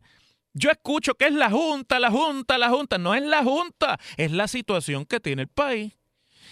yo 0.52 0.70
escucho 0.70 1.14
que 1.14 1.26
es 1.26 1.32
la 1.32 1.50
Junta, 1.50 1.98
la 2.00 2.10
Junta, 2.10 2.58
la 2.58 2.68
Junta. 2.70 2.98
No 2.98 3.14
es 3.14 3.22
la 3.22 3.42
Junta, 3.42 3.98
es 4.16 4.32
la 4.32 4.48
situación 4.48 5.04
que 5.04 5.20
tiene 5.20 5.42
el 5.42 5.48
país. 5.48 5.96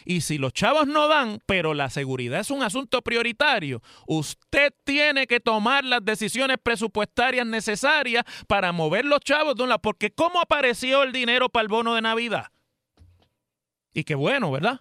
Y 0.05 0.21
si 0.21 0.39
los 0.39 0.53
chavos 0.53 0.87
no 0.87 1.09
dan, 1.09 1.41
pero 1.45 1.75
la 1.75 1.91
seguridad 1.91 2.41
es 2.41 2.51
un 2.51 2.63
asunto 2.63 3.03
prioritario, 3.03 3.83
usted 4.07 4.73
tiene 4.85 5.27
que 5.27 5.41
tomar 5.41 5.85
las 5.85 6.05
decisiones 6.05 6.59
presupuestarias 6.63 7.47
necesarias 7.47 8.25
para 8.47 8.73
mover 8.73 9.05
los 9.05 9.21
chavos 9.21 9.55
de 9.57 9.65
un 9.65 9.71
lado. 9.71 9.83
Porque 9.83 10.11
¿cómo 10.11 10.41
apareció 10.41 11.03
el 11.03 11.13
dinero 11.13 11.49
para 11.49 11.63
el 11.63 11.69
bono 11.69 11.95
de 11.95 12.03
Navidad? 12.03 12.47
Y 13.93 14.05
qué 14.05 14.15
bueno, 14.15 14.51
¿verdad? 14.53 14.81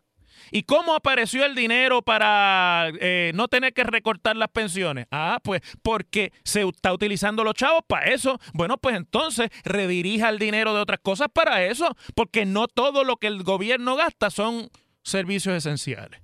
¿Y 0.52 0.64
cómo 0.64 0.96
apareció 0.96 1.46
el 1.46 1.56
dinero 1.56 2.02
para 2.02 2.90
eh, 3.00 3.32
no 3.36 3.48
tener 3.48 3.74
que 3.74 3.84
recortar 3.84 4.36
las 4.36 4.50
pensiones? 4.50 5.08
Ah, 5.12 5.40
pues 5.44 5.62
porque 5.82 6.32
se 6.44 6.62
está 6.62 6.94
utilizando 6.94 7.44
los 7.44 7.54
chavos 7.54 7.84
para 7.88 8.08
eso. 8.08 8.40
Bueno, 8.54 8.78
pues 8.78 8.96
entonces 8.96 9.50
redirija 9.64 10.30
el 10.30 10.40
dinero 10.40 10.74
de 10.74 10.82
otras 10.82 11.00
cosas 11.02 11.28
para 11.34 11.66
eso, 11.66 11.96
porque 12.16 12.46
no 12.46 12.68
todo 12.68 13.04
lo 13.04 13.18
que 13.18 13.28
el 13.28 13.44
gobierno 13.44 13.96
gasta 13.96 14.30
son 14.30 14.70
servicios 15.04 15.56
esenciales. 15.56 16.22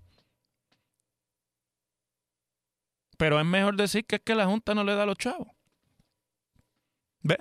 Pero 3.18 3.40
es 3.40 3.46
mejor 3.46 3.76
decir 3.76 4.06
que 4.06 4.18
es 4.18 4.22
que 4.22 4.36
la 4.36 4.46
Junta 4.46 4.74
no 4.74 4.84
le 4.84 4.96
da 4.96 5.04
a 5.04 5.06
los 5.06 5.18
chavos. 5.18 5.48
¿Ve? 7.22 7.38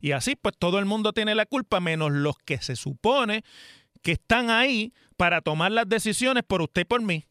Y 0.00 0.12
así 0.12 0.36
pues 0.36 0.54
todo 0.58 0.78
el 0.78 0.84
mundo 0.84 1.12
tiene 1.12 1.34
la 1.34 1.46
culpa, 1.46 1.80
menos 1.80 2.12
los 2.12 2.38
que 2.38 2.58
se 2.58 2.76
supone 2.76 3.44
que 4.02 4.12
están 4.12 4.50
ahí 4.50 4.92
para 5.16 5.40
tomar 5.40 5.72
las 5.72 5.88
decisiones 5.88 6.42
por 6.46 6.62
usted 6.62 6.82
y 6.82 6.84
por 6.84 7.02
mí. 7.02 7.26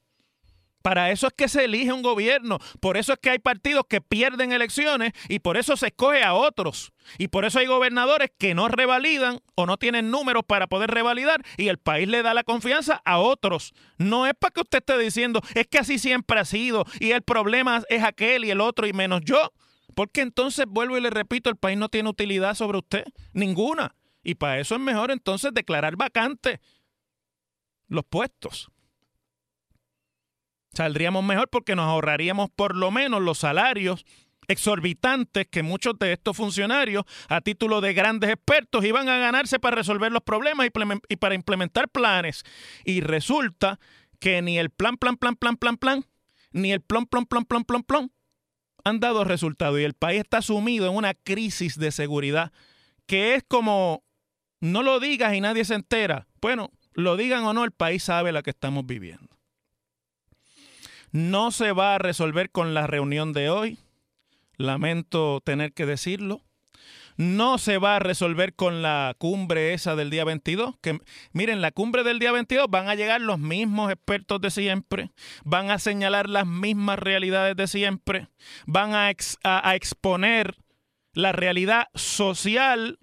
Para 0.81 1.11
eso 1.11 1.27
es 1.27 1.33
que 1.33 1.49
se 1.49 1.65
elige 1.65 1.91
un 1.91 2.01
gobierno, 2.01 2.57
por 2.79 2.95
eso 2.95 3.11
es 3.11 3.19
que 3.19 3.31
hay 3.31 3.39
partidos 3.39 3.83
que 3.89 3.99
pierden 3.99 4.53
elecciones 4.53 5.11
y 5.27 5.39
por 5.39 5.57
eso 5.57 5.75
se 5.75 5.87
escoge 5.87 6.23
a 6.23 6.33
otros. 6.33 6.93
Y 7.17 7.27
por 7.27 7.43
eso 7.43 7.59
hay 7.59 7.65
gobernadores 7.65 8.31
que 8.37 8.55
no 8.55 8.69
revalidan 8.69 9.39
o 9.55 9.65
no 9.65 9.75
tienen 9.75 10.09
números 10.09 10.43
para 10.47 10.67
poder 10.67 10.91
revalidar 10.91 11.43
y 11.57 11.67
el 11.67 11.79
país 11.79 12.07
le 12.07 12.21
da 12.21 12.33
la 12.33 12.43
confianza 12.43 13.01
a 13.03 13.19
otros. 13.19 13.73
No 13.97 14.25
es 14.25 14.33
para 14.39 14.53
que 14.53 14.61
usted 14.61 14.79
esté 14.79 14.97
diciendo, 14.97 15.41
es 15.53 15.67
que 15.67 15.79
así 15.79 15.99
siempre 15.99 16.39
ha 16.39 16.45
sido 16.45 16.85
y 16.99 17.11
el 17.11 17.23
problema 17.23 17.83
es 17.89 18.03
aquel 18.03 18.45
y 18.45 18.51
el 18.51 18.61
otro 18.61 18.87
y 18.87 18.93
menos 18.93 19.21
yo. 19.25 19.51
Porque 19.95 20.21
entonces 20.21 20.65
vuelvo 20.65 20.97
y 20.97 21.01
le 21.01 21.09
repito, 21.09 21.49
el 21.49 21.57
país 21.57 21.77
no 21.77 21.89
tiene 21.89 22.07
utilidad 22.07 22.55
sobre 22.55 22.77
usted, 22.77 23.03
ninguna. 23.33 23.95
Y 24.23 24.35
para 24.35 24.59
eso 24.59 24.75
es 24.75 24.81
mejor 24.81 25.11
entonces 25.11 25.53
declarar 25.53 25.95
vacante 25.95 26.59
los 27.87 28.05
puestos. 28.05 28.69
Saldríamos 30.73 31.23
mejor 31.23 31.49
porque 31.49 31.75
nos 31.75 31.85
ahorraríamos 31.85 32.49
por 32.51 32.75
lo 32.75 32.91
menos 32.91 33.21
los 33.21 33.39
salarios 33.39 34.05
exorbitantes 34.47 35.47
que 35.47 35.61
muchos 35.61 35.97
de 35.99 36.11
estos 36.11 36.35
funcionarios, 36.35 37.03
a 37.27 37.39
título 37.41 37.81
de 37.81 37.93
grandes 37.93 38.31
expertos, 38.31 38.83
iban 38.83 39.07
a 39.07 39.17
ganarse 39.17 39.59
para 39.59 39.75
resolver 39.75 40.11
los 40.11 40.23
problemas 40.23 40.67
y 41.07 41.15
para 41.17 41.35
implementar 41.35 41.87
planes. 41.89 42.43
Y 42.83 43.01
resulta 43.01 43.79
que 44.19 44.41
ni 44.41 44.57
el 44.57 44.71
plan, 44.71 44.97
plan, 44.97 45.17
plan, 45.17 45.35
plan, 45.35 45.55
plan, 45.55 45.77
plan, 45.77 46.05
ni 46.51 46.71
el 46.71 46.81
plom, 46.81 47.05
plom, 47.05 47.25
plom, 47.25 47.45
plom, 47.45 47.63
plom, 47.63 47.83
plom 47.83 48.09
han 48.83 48.99
dado 48.99 49.23
resultado 49.23 49.79
y 49.79 49.83
el 49.83 49.93
país 49.93 50.21
está 50.21 50.41
sumido 50.41 50.87
en 50.87 50.95
una 50.95 51.13
crisis 51.13 51.77
de 51.77 51.91
seguridad 51.91 52.51
que 53.05 53.35
es 53.35 53.43
como, 53.47 54.03
no 54.59 54.83
lo 54.83 54.99
digas 54.99 55.33
y 55.33 55.41
nadie 55.41 55.65
se 55.65 55.75
entera. 55.75 56.27
Bueno, 56.41 56.71
lo 56.93 57.17
digan 57.17 57.43
o 57.45 57.53
no, 57.53 57.63
el 57.63 57.71
país 57.71 58.03
sabe 58.03 58.31
la 58.31 58.43
que 58.43 58.49
estamos 58.49 58.85
viviendo. 58.85 59.37
No 61.11 61.51
se 61.51 61.71
va 61.71 61.95
a 61.95 61.97
resolver 61.97 62.51
con 62.51 62.73
la 62.73 62.87
reunión 62.87 63.33
de 63.33 63.49
hoy. 63.49 63.79
Lamento 64.57 65.41
tener 65.41 65.73
que 65.73 65.85
decirlo 65.85 66.43
no 67.19 67.57
se 67.57 67.77
va 67.77 67.97
a 67.97 67.99
resolver 67.99 68.55
con 68.55 68.81
la 68.81 69.13
cumbre 69.17 69.73
esa 69.73 69.97
del 69.97 70.09
día 70.09 70.23
22. 70.23 70.75
Que, 70.81 70.99
miren, 71.33 71.59
la 71.59 71.71
cumbre 71.71 72.05
del 72.05 72.17
día 72.17 72.31
22 72.31 72.67
van 72.69 72.87
a 72.87 72.95
llegar 72.95 73.19
los 73.19 73.37
mismos 73.37 73.91
expertos 73.91 74.39
de 74.39 74.49
siempre, 74.49 75.11
van 75.43 75.69
a 75.69 75.79
señalar 75.79 76.29
las 76.29 76.47
mismas 76.47 76.97
realidades 76.97 77.57
de 77.57 77.67
siempre, 77.67 78.29
van 78.65 78.95
a, 78.95 79.11
a 79.43 79.75
exponer 79.75 80.55
la 81.11 81.33
realidad 81.33 81.87
social 81.93 82.99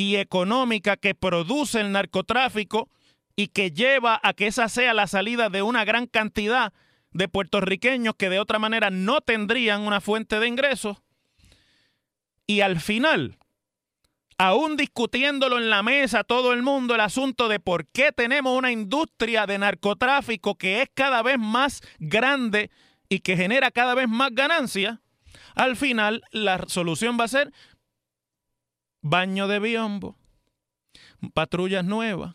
y 0.00 0.16
económica 0.16 0.96
que 0.96 1.14
produce 1.14 1.78
el 1.78 1.92
narcotráfico 1.92 2.88
y 3.36 3.48
que 3.48 3.70
lleva 3.70 4.18
a 4.22 4.32
que 4.32 4.46
esa 4.46 4.70
sea 4.70 4.94
la 4.94 5.06
salida 5.06 5.50
de 5.50 5.60
una 5.60 5.84
gran 5.84 6.06
cantidad 6.06 6.72
de 7.12 7.28
puertorriqueños 7.28 8.14
que 8.16 8.30
de 8.30 8.38
otra 8.38 8.58
manera 8.58 8.88
no 8.88 9.20
tendrían 9.20 9.82
una 9.82 10.00
fuente 10.00 10.40
de 10.40 10.48
ingresos. 10.48 11.02
Y 12.46 12.62
al 12.62 12.80
final, 12.80 13.36
aún 14.38 14.78
discutiéndolo 14.78 15.58
en 15.58 15.68
la 15.68 15.82
mesa 15.82 16.24
todo 16.24 16.54
el 16.54 16.62
mundo, 16.62 16.94
el 16.94 17.02
asunto 17.02 17.48
de 17.48 17.60
por 17.60 17.86
qué 17.86 18.10
tenemos 18.10 18.56
una 18.56 18.72
industria 18.72 19.44
de 19.44 19.58
narcotráfico 19.58 20.54
que 20.54 20.80
es 20.80 20.88
cada 20.94 21.22
vez 21.22 21.38
más 21.38 21.82
grande 21.98 22.70
y 23.10 23.18
que 23.18 23.36
genera 23.36 23.70
cada 23.70 23.94
vez 23.94 24.08
más 24.08 24.30
ganancia, 24.32 25.02
al 25.54 25.76
final 25.76 26.22
la 26.32 26.64
solución 26.68 27.18
va 27.20 27.24
a 27.24 27.28
ser 27.28 27.52
baño 29.02 29.48
de 29.48 29.58
biombo, 29.58 30.16
patrullas 31.34 31.84
nuevas, 31.84 32.34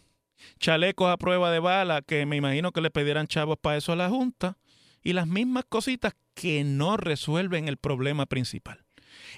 chalecos 0.59 1.09
a 1.11 1.17
prueba 1.17 1.51
de 1.51 1.59
bala, 1.59 2.01
que 2.01 2.25
me 2.25 2.35
imagino 2.35 2.71
que 2.71 2.81
le 2.81 2.91
pedirán 2.91 3.27
chavos 3.27 3.57
para 3.59 3.77
eso 3.77 3.91
a 3.91 3.95
la 3.95 4.09
Junta, 4.09 4.57
y 5.03 5.13
las 5.13 5.27
mismas 5.27 5.65
cositas 5.67 6.15
que 6.33 6.63
no 6.63 6.97
resuelven 6.97 7.67
el 7.67 7.77
problema 7.77 8.25
principal. 8.25 8.85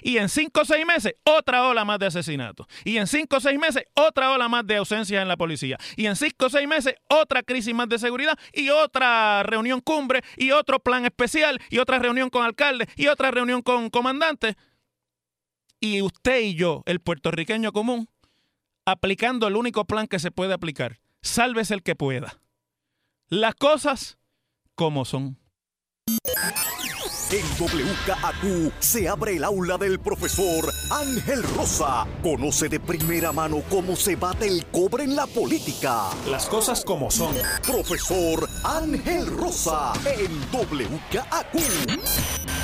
Y 0.02 0.18
en 0.18 0.28
cinco 0.28 0.62
o 0.62 0.64
seis 0.64 0.84
meses, 0.86 1.14
otra 1.24 1.66
ola 1.66 1.84
más 1.84 1.98
de 1.98 2.06
asesinatos. 2.06 2.66
Y 2.84 2.96
en 2.96 3.06
cinco 3.06 3.36
o 3.36 3.40
seis 3.40 3.58
meses, 3.58 3.84
otra 3.94 4.32
ola 4.32 4.48
más 4.48 4.66
de 4.66 4.76
ausencias 4.76 5.22
en 5.22 5.28
la 5.28 5.36
policía. 5.36 5.78
Y 5.96 6.06
en 6.06 6.16
cinco 6.16 6.46
o 6.46 6.50
seis 6.50 6.68
meses, 6.68 6.94
otra 7.08 7.42
crisis 7.42 7.74
más 7.74 7.88
de 7.88 7.98
seguridad. 7.98 8.38
Y 8.52 8.70
otra 8.70 9.42
reunión 9.42 9.80
cumbre. 9.80 10.22
Y 10.36 10.50
otro 10.50 10.80
plan 10.80 11.04
especial. 11.04 11.60
Y 11.70 11.78
otra 11.78 11.98
reunión 11.98 12.30
con 12.30 12.44
alcaldes. 12.44 12.88
Y 12.96 13.08
otra 13.08 13.30
reunión 13.30 13.62
con 13.62 13.90
comandantes. 13.90 14.56
Y 15.80 16.02
usted 16.02 16.40
y 16.40 16.54
yo, 16.54 16.82
el 16.86 17.00
puertorriqueño 17.00 17.72
común, 17.72 18.08
aplicando 18.84 19.46
el 19.46 19.56
único 19.56 19.84
plan 19.84 20.08
que 20.08 20.18
se 20.18 20.30
puede 20.30 20.54
aplicar. 20.54 21.00
Sálvese 21.20 21.74
el 21.74 21.82
que 21.82 21.94
pueda. 21.94 22.40
Las 23.28 23.54
cosas 23.54 24.18
como 24.74 25.04
son. 25.04 25.38
En 27.30 27.44
WKAQ 27.60 28.72
se 28.78 29.06
abre 29.06 29.36
el 29.36 29.44
aula 29.44 29.76
del 29.76 30.00
profesor 30.00 30.72
Ángel 30.90 31.42
Rosa. 31.42 32.06
Conoce 32.22 32.70
de 32.70 32.80
primera 32.80 33.32
mano 33.32 33.62
cómo 33.68 33.96
se 33.96 34.16
bate 34.16 34.48
el 34.48 34.64
cobre 34.66 35.04
en 35.04 35.14
la 35.14 35.26
política. 35.26 36.08
Las 36.26 36.46
cosas 36.46 36.82
como 36.82 37.10
son. 37.10 37.36
Profesor 37.66 38.48
Ángel 38.64 39.26
Rosa 39.26 39.92
en 40.06 40.40
WKAQ. 40.50 42.57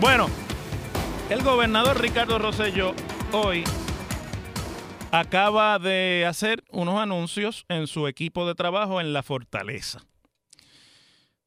Bueno, 0.00 0.28
el 1.28 1.42
gobernador 1.42 2.00
Ricardo 2.00 2.38
Rosello 2.38 2.94
hoy 3.32 3.64
acaba 5.12 5.78
de 5.78 6.24
hacer 6.26 6.64
unos 6.70 6.98
anuncios 6.98 7.66
en 7.68 7.86
su 7.86 8.08
equipo 8.08 8.46
de 8.46 8.54
trabajo 8.54 9.02
en 9.02 9.12
la 9.12 9.22
fortaleza. 9.22 10.00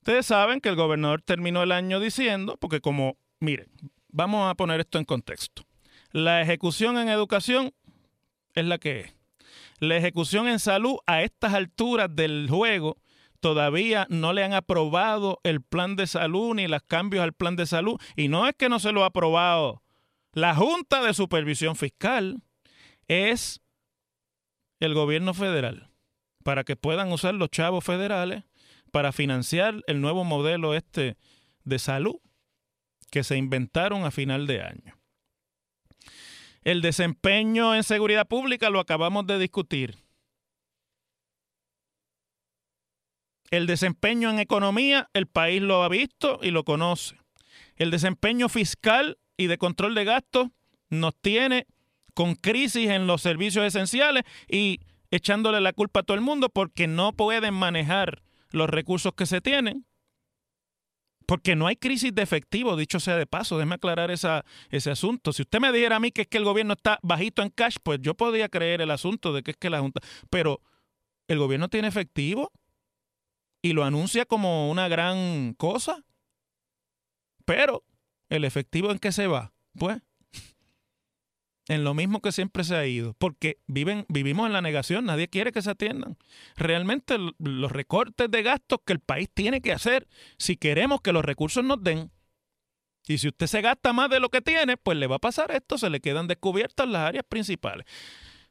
Ustedes 0.02 0.28
saben 0.28 0.62
que 0.62 0.70
el 0.70 0.76
gobernador 0.76 1.24
terminó 1.24 1.64
el 1.64 1.72
año 1.72 2.00
diciendo, 2.00 2.58
porque 2.58 2.80
como, 2.80 3.18
miren, 3.40 3.72
vamos 4.10 4.48
a 4.48 4.54
poner 4.54 4.82
esto 4.82 5.00
en 5.00 5.06
contexto. 5.06 5.64
La 6.12 6.40
ejecución 6.40 7.00
en 7.00 7.10
educación 7.10 7.74
es 8.54 8.66
la 8.66 8.78
que 8.78 9.00
es. 9.00 9.16
La 9.80 9.98
ejecución 9.98 10.48
en 10.48 10.60
salud 10.60 10.98
a 11.08 11.24
estas 11.24 11.56
alturas 11.56 12.16
del 12.16 12.48
juego 12.48 12.98
todavía 13.44 14.08
no 14.10 14.34
le 14.34 14.44
han 14.44 14.54
aprobado 14.54 15.40
el 15.44 15.62
plan 15.62 15.96
de 15.96 16.08
salud 16.08 16.56
ni 16.56 16.68
los 16.68 16.82
cambios 16.82 17.24
al 17.24 17.34
plan 17.34 17.56
de 17.56 17.68
salud. 17.68 18.02
Y 18.16 18.28
no 18.28 18.48
es 18.48 18.56
que 18.56 18.70
no 18.70 18.80
se 18.80 18.92
lo 18.92 19.04
ha 19.04 19.08
aprobado 19.08 19.84
la 20.34 20.56
Junta 20.56 21.04
de 21.04 21.14
Supervisión 21.14 21.76
Fiscal 21.76 22.42
es 23.08 23.62
el 24.80 24.96
gobierno 24.96 25.36
federal 25.36 25.92
para 26.44 26.64
que 26.64 26.76
puedan 26.76 27.12
usar 27.12 27.36
los 27.36 27.50
chavos 27.50 27.84
federales 27.84 28.44
para 28.92 29.12
financiar 29.12 29.84
el 29.86 30.02
nuevo 30.02 30.24
modelo 30.24 30.74
este 30.74 31.18
de 31.64 31.80
salud 31.80 32.16
que 33.12 33.24
se 33.24 33.38
inventaron 33.38 34.06
a 34.06 34.12
final 34.12 34.48
de 34.48 34.62
año. 34.62 35.00
El 36.64 36.82
desempeño 36.82 37.76
en 37.76 37.84
seguridad 37.84 38.28
pública 38.28 38.72
lo 38.72 38.80
acabamos 38.80 39.28
de 39.28 39.38
discutir. 39.38 40.03
El 43.54 43.68
desempeño 43.68 44.32
en 44.32 44.40
economía, 44.40 45.12
el 45.14 45.28
país 45.28 45.62
lo 45.62 45.84
ha 45.84 45.88
visto 45.88 46.40
y 46.42 46.50
lo 46.50 46.64
conoce. 46.64 47.18
El 47.76 47.92
desempeño 47.92 48.50
fiscal 48.50 49.20
y 49.38 49.46
de 49.46 49.60
control 49.60 49.94
de 49.94 50.06
gastos 50.06 50.48
nos 50.90 51.16
tiene 51.22 51.68
con 52.16 52.34
crisis 52.34 52.90
en 52.90 53.06
los 53.06 53.22
servicios 53.22 53.64
esenciales 53.64 54.24
y 54.50 54.80
echándole 55.12 55.62
la 55.62 55.72
culpa 55.72 56.00
a 56.00 56.04
todo 56.04 56.16
el 56.16 56.22
mundo 56.22 56.50
porque 56.50 56.88
no 56.88 57.14
pueden 57.14 57.54
manejar 57.54 58.24
los 58.50 58.72
recursos 58.72 59.14
que 59.14 59.28
se 59.28 59.40
tienen. 59.40 59.86
Porque 61.28 61.56
no 61.56 61.68
hay 61.68 61.76
crisis 61.76 62.12
de 62.12 62.24
efectivo, 62.24 62.76
dicho 62.76 63.00
sea 63.00 63.18
de 63.18 63.28
paso, 63.28 63.60
déjeme 63.60 63.76
aclarar 63.76 64.10
ese 64.10 64.90
asunto. 64.90 65.32
Si 65.32 65.44
usted 65.44 65.60
me 65.60 65.72
dijera 65.72 65.98
a 65.98 66.00
mí 66.00 66.10
que 66.10 66.24
es 66.24 66.28
que 66.28 66.40
el 66.40 66.44
gobierno 66.44 66.74
está 66.74 66.98
bajito 67.04 67.44
en 67.44 67.50
cash, 67.50 67.76
pues 67.84 68.00
yo 68.02 68.16
podría 68.16 68.50
creer 68.50 68.82
el 68.82 68.90
asunto 68.90 69.32
de 69.32 69.44
que 69.44 69.52
es 69.52 69.58
que 69.58 69.70
la 69.70 69.80
Junta. 69.80 70.02
Pero 70.32 70.60
el 71.28 71.38
gobierno 71.38 71.70
tiene 71.70 71.88
efectivo 71.88 72.52
y 73.64 73.74
lo 73.74 73.84
anuncia 73.86 74.26
como 74.26 74.70
una 74.70 74.88
gran 74.88 75.56
cosa. 75.56 76.06
Pero 77.46 77.84
el 78.30 78.44
efectivo 78.44 78.92
en 78.92 79.00
qué 79.00 79.12
se 79.12 79.26
va, 79.26 79.54
pues 79.74 80.02
en 81.70 81.86
lo 81.86 81.94
mismo 81.94 82.22
que 82.22 82.34
siempre 82.34 82.66
se 82.66 82.76
ha 82.76 82.86
ido, 82.86 83.14
porque 83.14 83.58
viven, 83.68 84.06
vivimos 84.10 84.48
en 84.48 84.54
la 84.54 84.62
negación, 84.62 85.06
nadie 85.06 85.30
quiere 85.30 85.54
que 85.54 85.62
se 85.62 85.72
atiendan. 85.72 86.18
Realmente 86.58 87.18
los 87.40 87.72
recortes 87.72 88.30
de 88.30 88.44
gastos 88.44 88.80
que 88.86 88.94
el 88.94 89.00
país 89.00 89.30
tiene 89.34 89.62
que 89.62 89.72
hacer 89.72 90.08
si 90.38 90.58
queremos 90.58 91.02
que 91.02 91.14
los 91.14 91.24
recursos 91.24 91.64
nos 91.64 91.82
den. 91.82 92.12
Y 93.08 93.18
si 93.18 93.30
usted 93.30 93.48
se 93.48 93.62
gasta 93.62 93.94
más 93.94 94.10
de 94.10 94.20
lo 94.20 94.30
que 94.30 94.42
tiene, 94.42 94.76
pues 94.76 94.98
le 94.98 95.08
va 95.08 95.18
a 95.18 95.20
pasar 95.20 95.52
esto, 95.52 95.78
se 95.78 95.90
le 95.90 96.02
quedan 96.02 96.28
descubiertas 96.28 96.88
las 96.88 97.08
áreas 97.08 97.26
principales. 97.28 97.86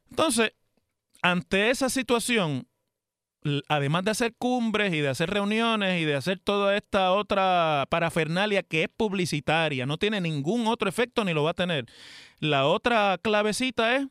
Entonces, 0.09 0.53
ante 1.21 1.71
esa 1.71 1.91
situación, 1.91 2.67
además 3.69 4.05
de 4.05 4.13
hacer 4.13 4.35
cumbres 4.39 4.93
y 4.95 5.01
de 5.01 5.09
hacer 5.09 5.31
reuniones 5.31 6.01
y 6.01 6.05
de 6.05 6.15
hacer 6.15 6.39
toda 6.39 6.77
esta 6.77 7.13
otra 7.13 7.87
parafernalia 7.91 8.63
que 8.63 8.85
es 8.85 8.89
publicitaria, 8.89 9.87
no 9.87 9.99
tiene 9.99 10.21
ningún 10.21 10.67
otro 10.67 10.89
efecto 10.89 11.25
ni 11.25 11.33
lo 11.33 11.43
va 11.45 11.51
a 11.51 11.55
tener. 11.55 11.87
La 12.39 12.67
otra 12.67 13.19
clavecita 13.21 13.97
es 13.97 14.07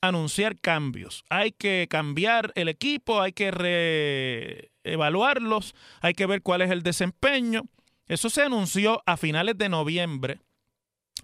anunciar 0.00 0.58
cambios. 0.58 1.24
Hay 1.30 1.52
que 1.52 1.86
cambiar 1.90 2.52
el 2.54 2.68
equipo, 2.68 3.20
hay 3.20 3.32
que 3.32 3.50
reevaluarlos, 4.84 5.74
hay 6.00 6.14
que 6.14 6.26
ver 6.26 6.42
cuál 6.42 6.62
es 6.62 6.70
el 6.70 6.82
desempeño. 6.82 7.62
Eso 8.08 8.30
se 8.30 8.42
anunció 8.42 9.02
a 9.06 9.16
finales 9.16 9.58
de 9.58 9.68
noviembre 9.68 10.40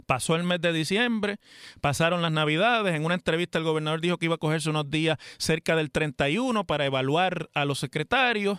Pasó 0.07 0.37
el 0.37 0.44
mes 0.44 0.61
de 0.61 0.72
diciembre, 0.72 1.38
pasaron 1.81 2.22
las 2.22 2.33
navidades. 2.33 2.94
En 2.94 3.05
una 3.05 3.14
entrevista 3.14 3.59
el 3.59 3.64
gobernador 3.64 4.00
dijo 4.00 4.18
que 4.18 4.26
iba 4.26 4.37
a 4.37 4.38
cogerse 4.38 4.70
unos 4.70 4.90
días 4.90 5.18
cerca 5.38 5.76
del 5.76 5.90
31 5.90 6.64
para 6.64 6.87
evaluar 6.87 7.50
a 7.55 7.64
los 7.64 7.78
secretarios 7.78 8.59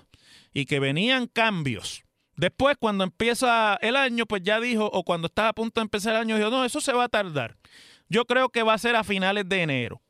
y 0.53 0.65
que 0.65 0.79
venían 0.79 1.27
cambios. 1.27 2.03
Después, 2.35 2.77
cuando 2.79 3.03
empieza 3.03 3.75
el 3.81 3.95
año, 3.95 4.25
pues 4.25 4.41
ya 4.43 4.59
dijo, 4.59 4.89
o 4.91 5.03
cuando 5.03 5.27
estaba 5.27 5.49
a 5.49 5.53
punto 5.53 5.79
de 5.81 5.85
empezar 5.85 6.15
el 6.15 6.21
año, 6.21 6.37
dijo, 6.37 6.49
no, 6.49 6.65
eso 6.65 6.81
se 6.81 6.93
va 6.93 7.05
a 7.05 7.09
tardar. 7.09 7.57
Yo 8.09 8.25
creo 8.25 8.49
que 8.49 8.63
va 8.63 8.73
a 8.73 8.79
ser 8.79 8.95
a 8.95 9.03
finales 9.03 9.47
de 9.47 9.61
enero. 9.61 10.01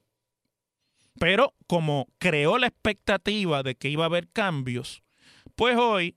Pero 1.19 1.53
como 1.67 2.07
creó 2.17 2.57
la 2.57 2.67
expectativa 2.67 3.61
de 3.63 3.75
que 3.75 3.89
iba 3.89 4.03
a 4.03 4.07
haber 4.07 4.29
cambios, 4.29 5.03
pues 5.55 5.77
hoy 5.77 6.15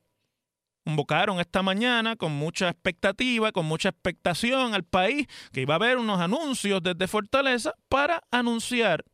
convocaron 0.86 1.40
esta 1.40 1.64
mañana 1.64 2.14
con 2.14 2.30
mucha 2.30 2.68
expectativa, 2.68 3.50
con 3.50 3.66
mucha 3.66 3.88
expectación 3.88 4.72
al 4.72 4.84
país, 4.84 5.26
que 5.52 5.62
iba 5.62 5.74
a 5.74 5.78
haber 5.78 5.98
unos 5.98 6.20
anuncios 6.20 6.80
desde 6.80 7.08
Fortaleza 7.08 7.74
para 7.88 8.22
anunciar. 8.30 9.04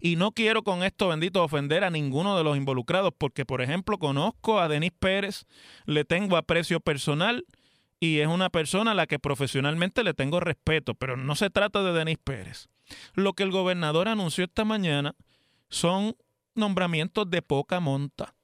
Y 0.00 0.16
no 0.16 0.32
quiero 0.32 0.64
con 0.64 0.82
esto, 0.82 1.08
bendito, 1.08 1.42
ofender 1.42 1.82
a 1.82 1.88
ninguno 1.88 2.36
de 2.36 2.44
los 2.44 2.58
involucrados, 2.58 3.14
porque, 3.16 3.46
por 3.46 3.62
ejemplo, 3.62 3.98
conozco 3.98 4.60
a 4.60 4.68
Denis 4.68 4.92
Pérez, 4.98 5.46
le 5.86 6.04
tengo 6.04 6.36
aprecio 6.36 6.80
personal 6.80 7.46
y 7.98 8.18
es 8.18 8.28
una 8.28 8.50
persona 8.50 8.90
a 8.90 8.94
la 8.94 9.06
que 9.06 9.18
profesionalmente 9.18 10.04
le 10.04 10.12
tengo 10.12 10.40
respeto, 10.40 10.92
pero 10.92 11.16
no 11.16 11.36
se 11.36 11.48
trata 11.48 11.82
de 11.82 11.94
Denis 11.94 12.18
Pérez. 12.22 12.68
Lo 13.14 13.32
que 13.32 13.44
el 13.44 13.50
gobernador 13.50 14.08
anunció 14.08 14.44
esta 14.44 14.66
mañana 14.66 15.14
son 15.70 16.16
nombramientos 16.54 17.30
de 17.30 17.40
poca 17.40 17.80
monta 17.80 18.34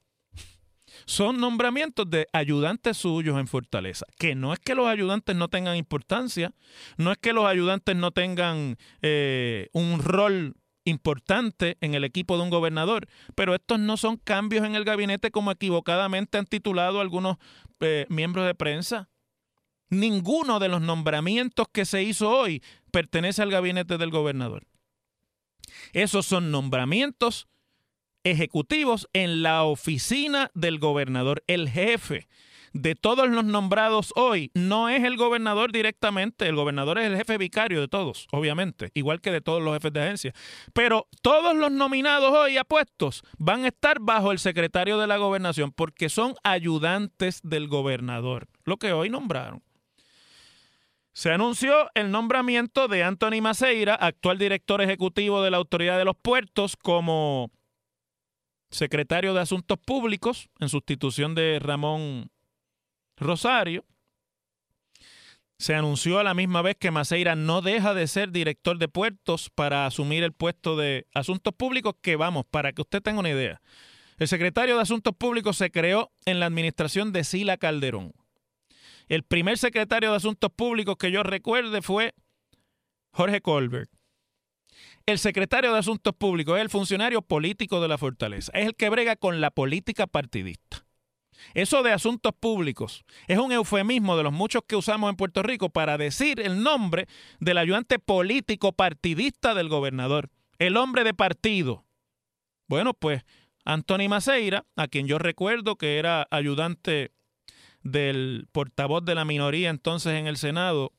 son 1.05 1.39
nombramientos 1.39 2.09
de 2.09 2.27
ayudantes 2.33 2.97
suyos 2.97 3.39
en 3.39 3.47
Fortaleza. 3.47 4.05
Que 4.17 4.35
no 4.35 4.53
es 4.53 4.59
que 4.59 4.75
los 4.75 4.87
ayudantes 4.87 5.35
no 5.35 5.47
tengan 5.47 5.75
importancia, 5.75 6.53
no 6.97 7.11
es 7.11 7.17
que 7.17 7.33
los 7.33 7.45
ayudantes 7.45 7.95
no 7.95 8.11
tengan 8.11 8.77
eh, 9.01 9.69
un 9.73 9.99
rol 9.99 10.55
importante 10.85 11.77
en 11.81 11.93
el 11.93 12.03
equipo 12.03 12.37
de 12.37 12.43
un 12.43 12.49
gobernador, 12.49 13.07
pero 13.35 13.53
estos 13.53 13.79
no 13.79 13.97
son 13.97 14.17
cambios 14.17 14.65
en 14.65 14.75
el 14.75 14.83
gabinete 14.83 15.31
como 15.31 15.51
equivocadamente 15.51 16.37
han 16.37 16.45
titulado 16.45 17.01
algunos 17.01 17.37
eh, 17.79 18.05
miembros 18.09 18.45
de 18.45 18.55
prensa. 18.55 19.09
Ninguno 19.89 20.59
de 20.59 20.69
los 20.69 20.81
nombramientos 20.81 21.67
que 21.71 21.85
se 21.85 22.01
hizo 22.03 22.29
hoy 22.29 22.63
pertenece 22.91 23.41
al 23.41 23.51
gabinete 23.51 23.97
del 23.97 24.09
gobernador. 24.09 24.65
Esos 25.93 26.25
son 26.25 26.51
nombramientos 26.51 27.47
ejecutivos 28.23 29.07
en 29.13 29.43
la 29.43 29.63
oficina 29.63 30.51
del 30.53 30.79
gobernador. 30.79 31.43
El 31.47 31.69
jefe 31.69 32.27
de 32.73 32.95
todos 32.95 33.29
los 33.29 33.43
nombrados 33.43 34.13
hoy 34.15 34.51
no 34.53 34.89
es 34.89 35.03
el 35.03 35.17
gobernador 35.17 35.71
directamente, 35.71 36.47
el 36.47 36.55
gobernador 36.55 36.99
es 36.99 37.07
el 37.07 37.17
jefe 37.17 37.37
vicario 37.37 37.81
de 37.81 37.87
todos, 37.87 38.27
obviamente, 38.31 38.91
igual 38.93 39.21
que 39.21 39.31
de 39.31 39.41
todos 39.41 39.61
los 39.61 39.73
jefes 39.73 39.93
de 39.93 40.01
agencia. 40.01 40.33
Pero 40.73 41.07
todos 41.21 41.55
los 41.55 41.71
nominados 41.71 42.31
hoy 42.31 42.57
a 42.57 42.63
puestos 42.63 43.23
van 43.37 43.65
a 43.65 43.69
estar 43.69 43.99
bajo 43.99 44.31
el 44.31 44.39
secretario 44.39 44.97
de 44.97 45.07
la 45.07 45.17
gobernación 45.17 45.71
porque 45.71 46.09
son 46.09 46.35
ayudantes 46.43 47.41
del 47.43 47.67
gobernador, 47.67 48.47
lo 48.63 48.77
que 48.77 48.93
hoy 48.93 49.09
nombraron. 49.09 49.61
Se 51.13 51.29
anunció 51.29 51.89
el 51.93 52.09
nombramiento 52.09 52.87
de 52.87 53.03
Anthony 53.03 53.41
Maceira, 53.41 53.95
actual 53.95 54.37
director 54.37 54.81
ejecutivo 54.81 55.43
de 55.43 55.51
la 55.51 55.57
Autoridad 55.57 55.97
de 55.97 56.05
los 56.05 56.15
Puertos, 56.15 56.77
como 56.77 57.51
secretario 58.71 59.33
de 59.33 59.41
Asuntos 59.41 59.77
Públicos 59.77 60.49
en 60.59 60.69
sustitución 60.69 61.35
de 61.35 61.59
Ramón 61.59 62.31
Rosario. 63.17 63.85
Se 65.59 65.75
anunció 65.75 66.17
a 66.17 66.23
la 66.23 66.33
misma 66.33 66.63
vez 66.63 66.75
que 66.79 66.89
Maceira 66.89 67.35
no 67.35 67.61
deja 67.61 67.93
de 67.93 68.07
ser 68.07 68.31
director 68.31 68.79
de 68.79 68.87
puertos 68.87 69.51
para 69.53 69.85
asumir 69.85 70.23
el 70.23 70.33
puesto 70.33 70.75
de 70.75 71.05
Asuntos 71.13 71.53
Públicos, 71.53 71.93
que 72.01 72.15
vamos, 72.15 72.45
para 72.49 72.73
que 72.73 72.81
usted 72.81 73.01
tenga 73.01 73.19
una 73.19 73.29
idea. 73.29 73.61
El 74.17 74.27
secretario 74.27 74.75
de 74.75 74.81
Asuntos 74.81 75.15
Públicos 75.15 75.57
se 75.57 75.69
creó 75.69 76.11
en 76.25 76.39
la 76.39 76.47
administración 76.47 77.11
de 77.11 77.23
Sila 77.23 77.57
Calderón. 77.57 78.13
El 79.07 79.23
primer 79.23 79.57
secretario 79.57 80.11
de 80.11 80.17
Asuntos 80.17 80.51
Públicos 80.55 80.95
que 80.97 81.11
yo 81.11 81.21
recuerde 81.21 81.81
fue 81.81 82.13
Jorge 83.11 83.41
Colbert. 83.41 83.91
El 85.11 85.19
secretario 85.19 85.73
de 85.73 85.79
Asuntos 85.79 86.15
Públicos 86.15 86.55
es 86.55 86.61
el 86.61 86.69
funcionario 86.69 87.21
político 87.21 87.81
de 87.81 87.89
la 87.89 87.97
fortaleza, 87.97 88.49
es 88.55 88.65
el 88.65 88.75
que 88.75 88.87
brega 88.87 89.17
con 89.17 89.41
la 89.41 89.51
política 89.51 90.07
partidista. 90.07 90.85
Eso 91.53 91.83
de 91.83 91.91
asuntos 91.91 92.31
públicos 92.39 93.03
es 93.27 93.37
un 93.37 93.51
eufemismo 93.51 94.15
de 94.15 94.23
los 94.23 94.31
muchos 94.31 94.61
que 94.65 94.77
usamos 94.77 95.09
en 95.09 95.17
Puerto 95.17 95.43
Rico 95.43 95.69
para 95.69 95.97
decir 95.97 96.39
el 96.39 96.63
nombre 96.63 97.07
del 97.41 97.57
ayudante 97.57 97.99
político 97.99 98.71
partidista 98.71 99.53
del 99.53 99.67
gobernador, 99.67 100.29
el 100.59 100.77
hombre 100.77 101.03
de 101.03 101.13
partido. 101.13 101.83
Bueno, 102.69 102.93
pues 102.93 103.25
Anthony 103.65 104.07
Maceira, 104.07 104.65
a 104.77 104.87
quien 104.87 105.07
yo 105.07 105.19
recuerdo 105.19 105.75
que 105.75 105.99
era 105.99 106.25
ayudante 106.31 107.11
del 107.83 108.47
portavoz 108.53 109.03
de 109.03 109.15
la 109.15 109.25
minoría 109.25 109.71
entonces 109.71 110.13
en 110.13 110.27
el 110.27 110.37
Senado, 110.37 110.93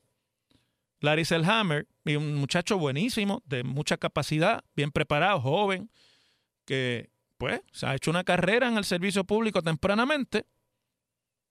Larry 1.03 1.25
Selhammer, 1.25 1.85
un 2.05 2.35
muchacho 2.35 2.77
buenísimo, 2.77 3.43
de 3.45 3.65
mucha 3.65 3.97
capacidad, 3.97 4.63
bien 4.73 4.89
preparado, 4.89 5.41
joven, 5.41 5.89
que 6.63 7.09
pues 7.37 7.59
se 7.73 7.85
ha 7.85 7.93
hecho 7.93 8.09
una 8.09 8.23
carrera 8.23 8.69
en 8.69 8.77
el 8.77 8.85
servicio 8.85 9.25
público 9.25 9.61
tempranamente, 9.61 10.45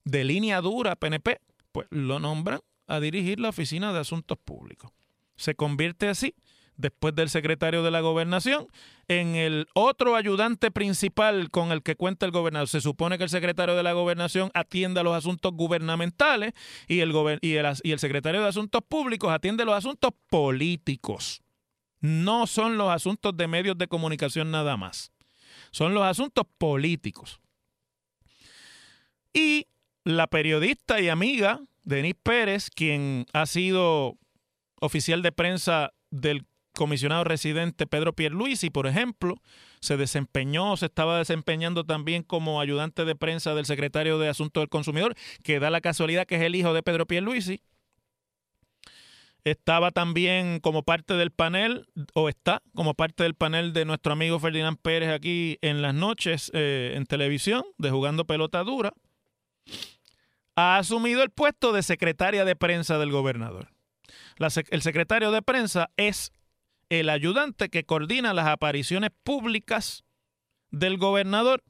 de 0.05 0.25
línea 0.25 0.63
dura 0.63 0.97
PNP, 0.97 1.39
pues 1.71 1.87
lo 1.91 2.19
nombran 2.19 2.61
a 2.87 2.99
dirigir 2.99 3.41
la 3.41 3.51
Oficina 3.51 3.93
de 3.93 4.01
Asuntos 4.01 4.39
Públicos. 4.39 4.91
Se 5.37 5.55
convierte 5.55 6.09
así 6.09 6.35
después 6.77 7.15
del 7.15 7.29
secretario 7.29 7.83
de 7.83 7.91
la 7.91 8.01
gobernación, 8.01 8.69
en 9.21 9.37
el 9.37 9.67
otro 9.75 10.17
ayudante 10.17 10.71
principal 10.71 11.51
con 11.51 11.73
el 11.73 11.83
que 11.83 11.97
cuenta 11.97 12.27
el 12.27 12.33
gobernador. 12.33 12.69
Se 12.69 12.81
supone 12.81 13.19
que 13.19 13.25
el 13.25 13.31
secretario 13.31 13.77
de 13.77 13.83
la 13.83 13.93
gobernación 13.93 14.51
atienda 14.55 15.03
los 15.03 15.15
asuntos 15.15 15.53
gubernamentales 15.53 16.53
y 16.89 17.01
el, 17.01 17.13
y 17.41 17.55
el, 17.55 17.67
y 17.83 17.93
el 17.93 17.99
secretario 17.99 18.41
de 18.41 18.49
asuntos 18.49 18.83
públicos 18.89 19.33
atiende 19.33 19.65
los 19.65 19.75
asuntos 19.75 20.13
políticos. 20.29 21.43
No 22.01 22.47
son 22.47 22.77
los 22.77 22.91
asuntos 22.91 23.37
de 23.37 23.47
medios 23.47 23.79
de 23.79 23.89
comunicación 23.89 24.51
nada 24.51 24.77
más. 24.77 25.13
Son 25.71 25.95
los 25.95 26.03
asuntos 26.05 26.45
políticos. 26.59 27.41
Y 29.33 29.67
la 30.05 30.27
periodista 30.27 31.01
y 31.01 31.09
amiga 31.09 31.61
Denise 31.85 32.19
Pérez, 32.23 32.71
quien 32.71 33.27
ha 33.33 33.47
sido 33.47 34.19
oficial 34.81 35.23
de 35.23 35.33
prensa 35.33 35.93
del 36.11 36.45
comisionado 36.73 37.25
residente 37.25 37.87
Pedro 37.87 38.13
Pierluisi, 38.13 38.71
por 38.71 38.87
ejemplo, 38.87 39.37
se 39.81 39.97
desempeñó, 39.97 40.77
se 40.77 40.87
estaba 40.87 41.19
desempeñando 41.19 41.85
también 41.85 42.23
como 42.23 42.61
ayudante 42.61 43.05
de 43.05 43.17
prensa 43.17 43.55
del 43.55 43.67
secretario 43.67 44.19
de 44.19 44.29
Asuntos 44.29 44.63
del 44.63 44.69
Consumidor, 44.69 45.15
que 45.43 45.61
da 45.61 45.71
la 45.71 45.81
casualidad 45.81 46.27
que 46.27 46.37
es 46.37 46.43
el 46.43 46.55
hijo 46.55 46.73
de 46.73 46.83
Pedro 46.83 47.07
Pierluisi. 47.07 47.61
Estaba 49.45 49.91
también 49.91 50.61
como 50.61 50.85
parte 50.85 51.15
del 51.15 51.33
panel, 51.33 51.89
o 52.15 52.29
está 52.29 52.63
como 52.75 52.95
parte 52.95 53.25
del 53.25 53.35
panel 53.35 53.73
de 53.73 53.85
nuestro 53.85 54.13
amigo 54.13 54.39
Ferdinand 54.39 54.79
Pérez 54.81 55.11
aquí 55.11 55.59
en 55.63 55.83
las 55.83 55.95
noches 55.95 56.51
eh, 56.55 56.93
en 56.95 57.07
televisión, 57.07 57.65
de 57.77 57.91
Jugando 57.91 58.25
Pelota 58.25 58.63
Dura. 58.63 58.93
Ha 60.55 60.77
asumido 60.77 61.25
el 61.25 61.31
puesto 61.31 61.73
de 61.73 61.83
secretaria 61.83 62.45
de 62.45 62.55
prensa 62.55 62.99
del 62.99 63.11
gobernador. 63.11 63.69
el 64.39 64.83
secretario 64.83 65.33
de 65.33 65.43
prensa 65.43 65.91
es 65.97 66.33
el 67.01 67.09
ayudante 67.09 67.71
que 67.71 67.85
coordina 67.85 68.35
las 68.35 68.47
apariciones 68.47 69.11
públicas 69.25 70.05
del 70.71 70.99
gobernador, 70.99 71.65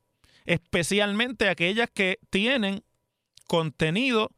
especialmente 0.46 1.48
aquellas 1.48 1.88
que 1.90 2.18
tienen 2.28 2.82
contenido 3.46 4.32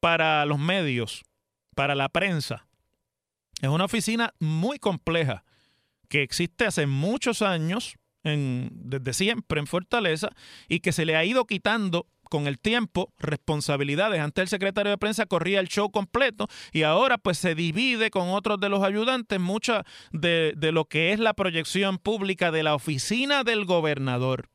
para 0.00 0.46
los 0.46 0.58
medios, 0.58 1.22
para 1.74 1.94
la 1.94 2.08
prensa. 2.08 2.66
Es 3.60 3.68
una 3.68 3.84
oficina 3.84 4.32
muy 4.38 4.78
compleja 4.78 5.44
que 6.08 6.22
existe 6.22 6.64
hace 6.64 6.86
muchos 6.86 7.42
años, 7.42 7.96
desde 8.22 9.12
siempre 9.12 9.60
en 9.60 9.66
Fortaleza, 9.66 10.30
y 10.66 10.80
que 10.80 10.92
se 10.92 11.04
le 11.04 11.14
ha 11.14 11.26
ido 11.26 11.44
quitando 11.46 12.06
con 12.28 12.46
el 12.46 12.58
tiempo 12.58 13.12
responsabilidades. 13.18 14.20
Antes 14.20 14.42
el 14.42 14.48
secretario 14.48 14.90
de 14.90 14.98
prensa 14.98 15.26
corría 15.26 15.60
el 15.60 15.68
show 15.68 15.90
completo 15.90 16.48
y 16.72 16.82
ahora 16.82 17.18
pues 17.18 17.38
se 17.38 17.54
divide 17.54 18.10
con 18.10 18.28
otros 18.30 18.60
de 18.60 18.68
los 18.68 18.82
ayudantes 18.82 19.40
mucha 19.40 19.84
de, 20.12 20.54
lo 20.72 20.84
que 20.84 21.12
es 21.12 21.18
la 21.18 21.34
proyección 21.34 21.98
pública 21.98 22.50
de 22.50 22.62
la 22.62 22.74
oficina 22.74 23.44
del 23.44 23.64
gobernador 23.64 24.48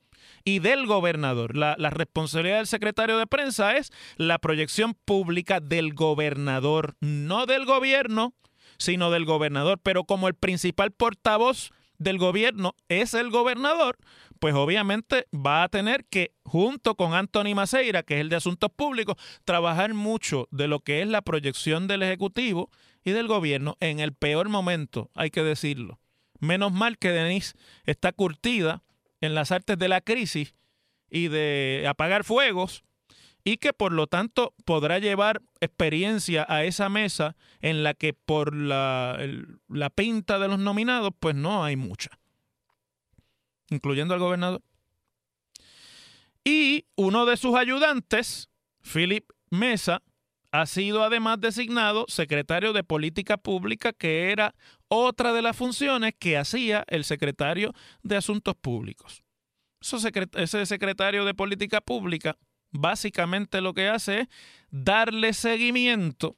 y 0.45 0.59
del 0.59 0.85
gobernador. 0.85 1.55
La, 1.55 1.75
la, 1.77 1.89
responsabilidad 1.89 2.57
del 2.57 2.67
secretario 2.67 3.17
de 3.17 3.27
prensa 3.27 3.77
es 3.77 3.91
la 4.17 4.39
proyección 4.39 4.93
pública 5.05 5.59
del 5.59 5.93
gobernador, 5.93 6.95
no 6.99 7.45
del 7.45 7.65
gobierno, 7.65 8.33
sino 8.77 9.11
del 9.11 9.25
gobernador. 9.25 9.79
Pero 9.81 10.03
como 10.03 10.27
el 10.27 10.35
principal 10.35 10.91
portavoz 10.91 11.71
del 11.97 12.17
gobierno 12.17 12.75
es 12.89 13.13
el 13.13 13.29
gobernador, 13.29 13.97
pues 14.43 14.55
obviamente 14.55 15.25
va 15.33 15.63
a 15.63 15.69
tener 15.69 16.03
que, 16.03 16.33
junto 16.43 16.95
con 16.95 17.13
Anthony 17.13 17.55
Maceira, 17.55 18.03
que 18.03 18.15
es 18.15 18.19
el 18.19 18.27
de 18.27 18.35
Asuntos 18.35 18.69
Públicos, 18.75 19.15
trabajar 19.45 19.93
mucho 19.93 20.49
de 20.51 20.67
lo 20.67 20.81
que 20.81 21.01
es 21.01 21.07
la 21.07 21.21
proyección 21.21 21.87
del 21.87 22.03
Ejecutivo 22.03 22.69
y 23.05 23.11
del 23.11 23.27
gobierno 23.27 23.77
en 23.79 24.01
el 24.01 24.11
peor 24.11 24.49
momento, 24.49 25.09
hay 25.15 25.31
que 25.31 25.43
decirlo. 25.43 25.97
Menos 26.41 26.73
mal 26.73 26.97
que 26.97 27.11
Denise 27.11 27.55
está 27.85 28.11
curtida 28.11 28.83
en 29.21 29.33
las 29.33 29.53
artes 29.53 29.79
de 29.79 29.87
la 29.87 30.01
crisis 30.01 30.55
y 31.09 31.29
de 31.29 31.85
apagar 31.87 32.25
fuegos 32.25 32.83
y 33.45 33.55
que 33.55 33.71
por 33.71 33.93
lo 33.93 34.07
tanto 34.07 34.55
podrá 34.65 34.99
llevar 34.99 35.41
experiencia 35.61 36.45
a 36.49 36.65
esa 36.65 36.89
mesa 36.89 37.37
en 37.61 37.81
la 37.81 37.93
que 37.93 38.11
por 38.11 38.53
la, 38.53 39.17
la 39.69 39.89
pinta 39.89 40.37
de 40.37 40.49
los 40.49 40.59
nominados 40.59 41.13
pues 41.17 41.33
no 41.33 41.63
hay 41.63 41.77
mucha 41.77 42.09
incluyendo 43.69 44.13
al 44.13 44.19
gobernador. 44.19 44.61
Y 46.43 46.85
uno 46.95 47.25
de 47.25 47.37
sus 47.37 47.55
ayudantes, 47.55 48.49
Philip 48.81 49.29
Mesa, 49.49 50.01
ha 50.51 50.65
sido 50.65 51.03
además 51.03 51.39
designado 51.39 52.05
secretario 52.07 52.73
de 52.73 52.83
Política 52.83 53.37
Pública, 53.37 53.91
que 53.91 54.31
era 54.31 54.53
otra 54.87 55.33
de 55.33 55.41
las 55.41 55.55
funciones 55.55 56.13
que 56.19 56.37
hacía 56.37 56.83
el 56.87 57.05
secretario 57.05 57.73
de 58.03 58.17
Asuntos 58.17 58.55
Públicos. 58.55 59.23
ese 59.81 60.65
secretario 60.65 61.25
de 61.25 61.33
Política 61.33 61.81
Pública 61.81 62.37
básicamente 62.73 63.61
lo 63.61 63.73
que 63.73 63.87
hace 63.87 64.21
es 64.21 64.27
darle 64.69 65.33
seguimiento 65.33 66.35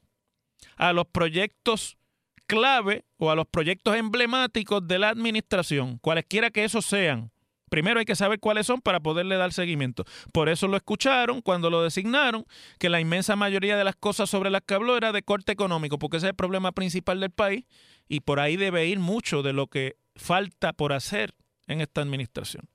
a 0.76 0.92
los 0.92 1.06
proyectos 1.06 1.98
clave 2.46 3.04
o 3.18 3.30
a 3.30 3.34
los 3.34 3.46
proyectos 3.46 3.96
emblemáticos 3.96 4.86
de 4.86 4.98
la 4.98 5.10
administración, 5.10 5.98
cualesquiera 5.98 6.50
que 6.50 6.64
esos 6.64 6.86
sean. 6.86 7.30
Primero 7.68 7.98
hay 7.98 8.06
que 8.06 8.14
saber 8.14 8.38
cuáles 8.38 8.66
son 8.66 8.80
para 8.80 9.00
poderle 9.00 9.36
dar 9.36 9.52
seguimiento. 9.52 10.04
Por 10.32 10.48
eso 10.48 10.68
lo 10.68 10.76
escucharon 10.76 11.42
cuando 11.42 11.68
lo 11.68 11.82
designaron, 11.82 12.46
que 12.78 12.88
la 12.88 13.00
inmensa 13.00 13.34
mayoría 13.34 13.76
de 13.76 13.82
las 13.82 13.96
cosas 13.96 14.30
sobre 14.30 14.50
las 14.50 14.62
que 14.62 14.74
habló 14.74 14.96
era 14.96 15.10
de 15.10 15.22
corte 15.22 15.52
económico, 15.52 15.98
porque 15.98 16.18
ese 16.18 16.26
es 16.26 16.30
el 16.30 16.36
problema 16.36 16.70
principal 16.72 17.18
del 17.18 17.30
país 17.30 17.64
y 18.08 18.20
por 18.20 18.38
ahí 18.38 18.56
debe 18.56 18.86
ir 18.86 19.00
mucho 19.00 19.42
de 19.42 19.52
lo 19.52 19.66
que 19.66 19.96
falta 20.14 20.72
por 20.72 20.92
hacer 20.92 21.34
en 21.66 21.80
esta 21.80 22.02
administración. 22.02 22.68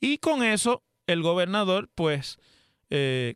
Y 0.00 0.18
con 0.18 0.42
eso 0.42 0.82
el 1.06 1.22
gobernador 1.22 1.90
pues 1.94 2.38
eh, 2.88 3.34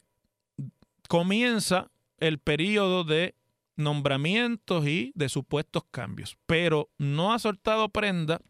comienza 1.09 1.91
el 2.19 2.39
periodo 2.39 3.05
de 3.05 3.35
nombramientos 3.81 4.87
y 4.87 5.13
de 5.15 5.29
supuestos 5.29 5.83
cambios, 5.91 6.37
pero 6.47 6.91
no 6.99 7.33
ha 7.33 7.39
soltado 7.39 7.89
prenda 7.89 8.41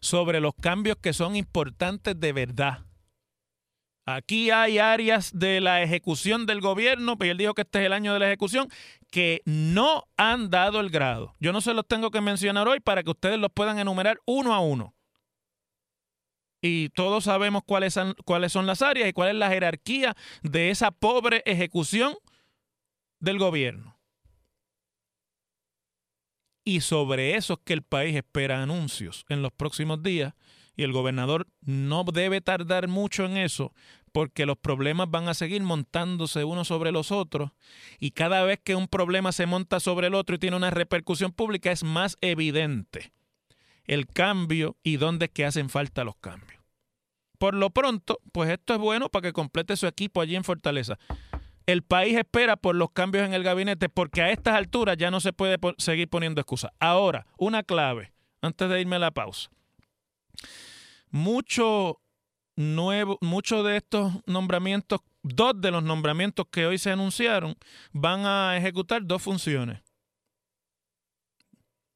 sobre 0.00 0.40
los 0.40 0.54
cambios 0.54 0.96
que 0.98 1.12
son 1.12 1.36
importantes 1.36 2.18
de 2.18 2.32
verdad. 2.32 2.84
Aquí 4.10 4.50
hay 4.50 4.78
áreas 4.78 5.38
de 5.38 5.60
la 5.60 5.82
ejecución 5.82 6.46
del 6.46 6.62
gobierno, 6.62 7.18
pues 7.18 7.30
él 7.30 7.36
dijo 7.36 7.52
que 7.52 7.60
este 7.60 7.80
es 7.80 7.84
el 7.86 7.92
año 7.92 8.14
de 8.14 8.18
la 8.18 8.26
ejecución, 8.28 8.68
que 9.10 9.42
no 9.44 10.04
han 10.16 10.48
dado 10.48 10.80
el 10.80 10.88
grado. 10.88 11.34
Yo 11.40 11.52
no 11.52 11.60
se 11.60 11.74
los 11.74 11.86
tengo 11.86 12.10
que 12.10 12.22
mencionar 12.22 12.66
hoy 12.68 12.80
para 12.80 13.02
que 13.02 13.10
ustedes 13.10 13.38
los 13.38 13.50
puedan 13.52 13.78
enumerar 13.78 14.18
uno 14.24 14.54
a 14.54 14.60
uno. 14.60 14.94
Y 16.62 16.88
todos 16.90 17.24
sabemos 17.24 17.62
cuáles 17.66 17.92
son, 17.92 18.14
cuáles 18.24 18.50
son 18.50 18.66
las 18.66 18.80
áreas 18.80 19.10
y 19.10 19.12
cuál 19.12 19.28
es 19.28 19.34
la 19.34 19.50
jerarquía 19.50 20.16
de 20.42 20.70
esa 20.70 20.90
pobre 20.90 21.42
ejecución 21.44 22.14
del 23.20 23.38
gobierno. 23.38 23.97
Y 26.68 26.82
sobre 26.82 27.34
eso 27.34 27.54
es 27.54 27.60
que 27.64 27.72
el 27.72 27.80
país 27.80 28.14
espera 28.14 28.62
anuncios 28.62 29.24
en 29.30 29.40
los 29.40 29.52
próximos 29.52 30.02
días 30.02 30.34
y 30.76 30.82
el 30.82 30.92
gobernador 30.92 31.46
no 31.62 32.04
debe 32.04 32.42
tardar 32.42 32.88
mucho 32.88 33.24
en 33.24 33.38
eso 33.38 33.72
porque 34.12 34.44
los 34.44 34.58
problemas 34.58 35.10
van 35.10 35.28
a 35.28 35.32
seguir 35.32 35.62
montándose 35.62 36.44
unos 36.44 36.68
sobre 36.68 36.92
los 36.92 37.10
otros 37.10 37.52
y 37.98 38.10
cada 38.10 38.44
vez 38.44 38.60
que 38.62 38.76
un 38.76 38.86
problema 38.86 39.32
se 39.32 39.46
monta 39.46 39.80
sobre 39.80 40.08
el 40.08 40.14
otro 40.14 40.36
y 40.36 40.38
tiene 40.38 40.58
una 40.58 40.68
repercusión 40.68 41.32
pública 41.32 41.72
es 41.72 41.84
más 41.84 42.18
evidente 42.20 43.14
el 43.86 44.06
cambio 44.06 44.76
y 44.82 44.98
dónde 44.98 45.24
es 45.24 45.30
que 45.30 45.46
hacen 45.46 45.70
falta 45.70 46.04
los 46.04 46.16
cambios. 46.16 46.62
Por 47.38 47.54
lo 47.54 47.70
pronto, 47.70 48.20
pues 48.30 48.50
esto 48.50 48.74
es 48.74 48.78
bueno 48.78 49.08
para 49.08 49.22
que 49.22 49.32
complete 49.32 49.74
su 49.74 49.86
equipo 49.86 50.20
allí 50.20 50.36
en 50.36 50.44
Fortaleza 50.44 50.98
el 51.68 51.82
país 51.82 52.16
espera 52.16 52.56
por 52.56 52.74
los 52.74 52.92
cambios 52.92 53.26
en 53.26 53.34
el 53.34 53.42
gabinete 53.42 53.90
porque 53.90 54.22
a 54.22 54.30
estas 54.30 54.54
alturas 54.54 54.96
ya 54.96 55.10
no 55.10 55.20
se 55.20 55.34
puede 55.34 55.58
seguir 55.76 56.08
poniendo 56.08 56.40
excusas. 56.40 56.70
Ahora, 56.80 57.26
una 57.36 57.62
clave, 57.62 58.14
antes 58.40 58.70
de 58.70 58.80
irme 58.80 58.96
a 58.96 59.00
la 59.00 59.10
pausa. 59.10 59.50
Mucho 61.10 62.00
nuevo, 62.56 63.18
muchos 63.20 63.66
de 63.66 63.76
estos 63.76 64.14
nombramientos, 64.24 65.00
dos 65.22 65.60
de 65.60 65.70
los 65.70 65.82
nombramientos 65.82 66.46
que 66.50 66.64
hoy 66.64 66.78
se 66.78 66.90
anunciaron, 66.90 67.54
van 67.92 68.24
a 68.24 68.56
ejecutar 68.56 69.02
dos 69.04 69.20
funciones. 69.20 69.82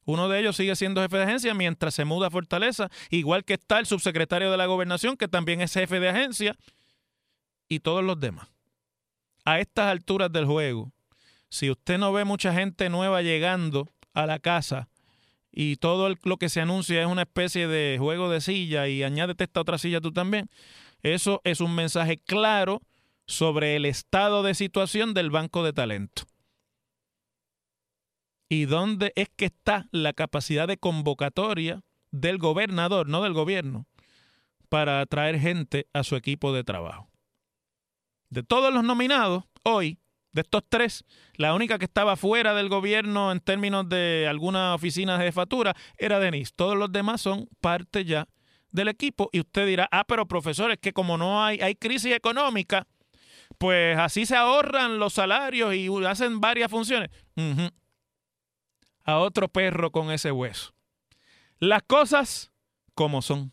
Uno 0.05 0.29
de 0.29 0.41
ellos 0.41 0.55
sigue 0.55 0.77
siendo 0.77 1.01
jefe 1.01 1.17
de 1.17 1.25
agencia 1.25 1.55
mientras 1.55 1.95
se 1.95 2.05
muda 2.05 2.27
a 2.27 2.31
Fortaleza, 2.31 2.91
igual 3.09 3.43
que 3.47 3.55
está 3.55 3.79
el 3.79 3.87
subsecretario 3.87 4.51
de 4.51 4.59
la 4.59 4.67
gobernación, 4.67 5.17
que 5.17 5.29
también 5.29 5.63
es 5.63 5.73
jefe 5.73 5.99
de 5.99 6.11
agencia, 6.11 6.59
y 7.69 7.81
todos 7.81 8.05
los 8.05 8.21
demás 8.21 8.52
a 9.45 9.61
estas 9.61 9.87
alturas 9.87 10.33
del 10.33 10.47
juego, 10.47 10.93
si 11.49 11.71
usted 11.71 11.99
no 11.99 12.13
ve 12.13 12.25
mucha 12.25 12.55
gente 12.55 12.89
nueva 12.89 13.23
llegando 13.23 13.89
a 14.15 14.27
la 14.27 14.39
casa 14.39 14.89
y 15.51 15.77
todo 15.77 16.15
lo 16.23 16.37
que 16.39 16.49
se 16.49 16.61
anuncia 16.61 17.01
es 17.03 17.07
una 17.07 17.23
especie 17.23 17.69
de 17.69 17.99
juego 17.99 18.31
de 18.31 18.41
silla 18.41 18.89
y 18.89 19.03
añádete 19.03 19.45
esta 19.45 19.61
otra 19.61 19.79
silla 19.79 20.01
tú 20.01 20.13
también, 20.13 20.49
eso 21.03 21.41
es 21.45 21.61
un 21.61 21.75
mensaje 21.75 22.17
claro 22.17 22.81
sobre 23.27 23.77
el 23.77 23.85
estado 23.85 24.43
de 24.43 24.55
situación 24.55 25.15
del 25.15 25.31
banco 25.31 25.63
de 25.63 25.73
talento. 25.73 26.23
¿Y 28.49 28.67
dónde 28.67 29.13
es 29.17 29.29
que 29.35 29.47
está 29.47 29.87
la 29.93 30.13
capacidad 30.13 30.69
de 30.69 30.77
convocatoria 30.77 31.83
del 32.11 32.39
gobernador, 32.39 33.09
no 33.09 33.23
del 33.23 33.33
gobierno, 33.33 33.87
para 34.69 35.01
atraer 35.01 35.39
gente 35.39 35.87
a 35.93 36.03
su 36.03 36.17
equipo 36.17 36.53
de 36.53 36.65
trabajo? 36.65 37.12
De 38.33 38.43
todos 38.43 38.73
los 38.73 38.83
nominados, 38.83 39.45
hoy, 39.63 39.99
de 40.33 40.41
estos 40.41 40.63
tres, 40.67 41.05
la 41.35 41.53
única 41.53 41.79
que 41.79 41.85
estaba 41.85 42.17
fuera 42.17 42.55
del 42.55 42.71
gobierno 42.71 43.31
en 43.31 43.41
términos 43.41 43.87
de 43.91 44.27
alguna 44.27 44.75
oficina 44.75 45.19
de 45.19 45.27
jefatura 45.27 45.77
era 45.99 46.19
Denise. 46.19 46.51
Todos 46.57 46.75
los 46.75 46.91
demás 46.91 47.21
son 47.21 47.47
parte 47.61 48.07
ya 48.07 48.27
del 48.71 48.89
equipo. 48.89 49.29
Y 49.33 49.41
usted 49.41 49.67
dirá, 49.67 49.87
ah, 49.93 50.05
pero 50.09 50.27
profesores, 50.27 50.79
que 50.81 50.95
como 50.95 51.19
no 51.19 51.45
hay, 51.45 51.61
hay 51.61 51.75
crisis 51.75 52.15
económica, 52.15 52.87
pues 53.59 53.99
así 53.99 54.25
se 54.25 54.35
ahorran 54.35 54.99
los 54.99 55.13
salarios 55.13 55.75
y 55.75 55.91
hacen 56.07 56.41
varias 56.41 56.71
funciones. 56.71 57.11
A 59.05 59.19
otro 59.19 59.49
perro 59.49 59.93
con 59.93 60.11
ese 60.11 60.33
hueso. 60.33 60.73
Las 61.59 61.83
cosas 61.83 62.51
como 62.95 63.21
son. 63.21 63.53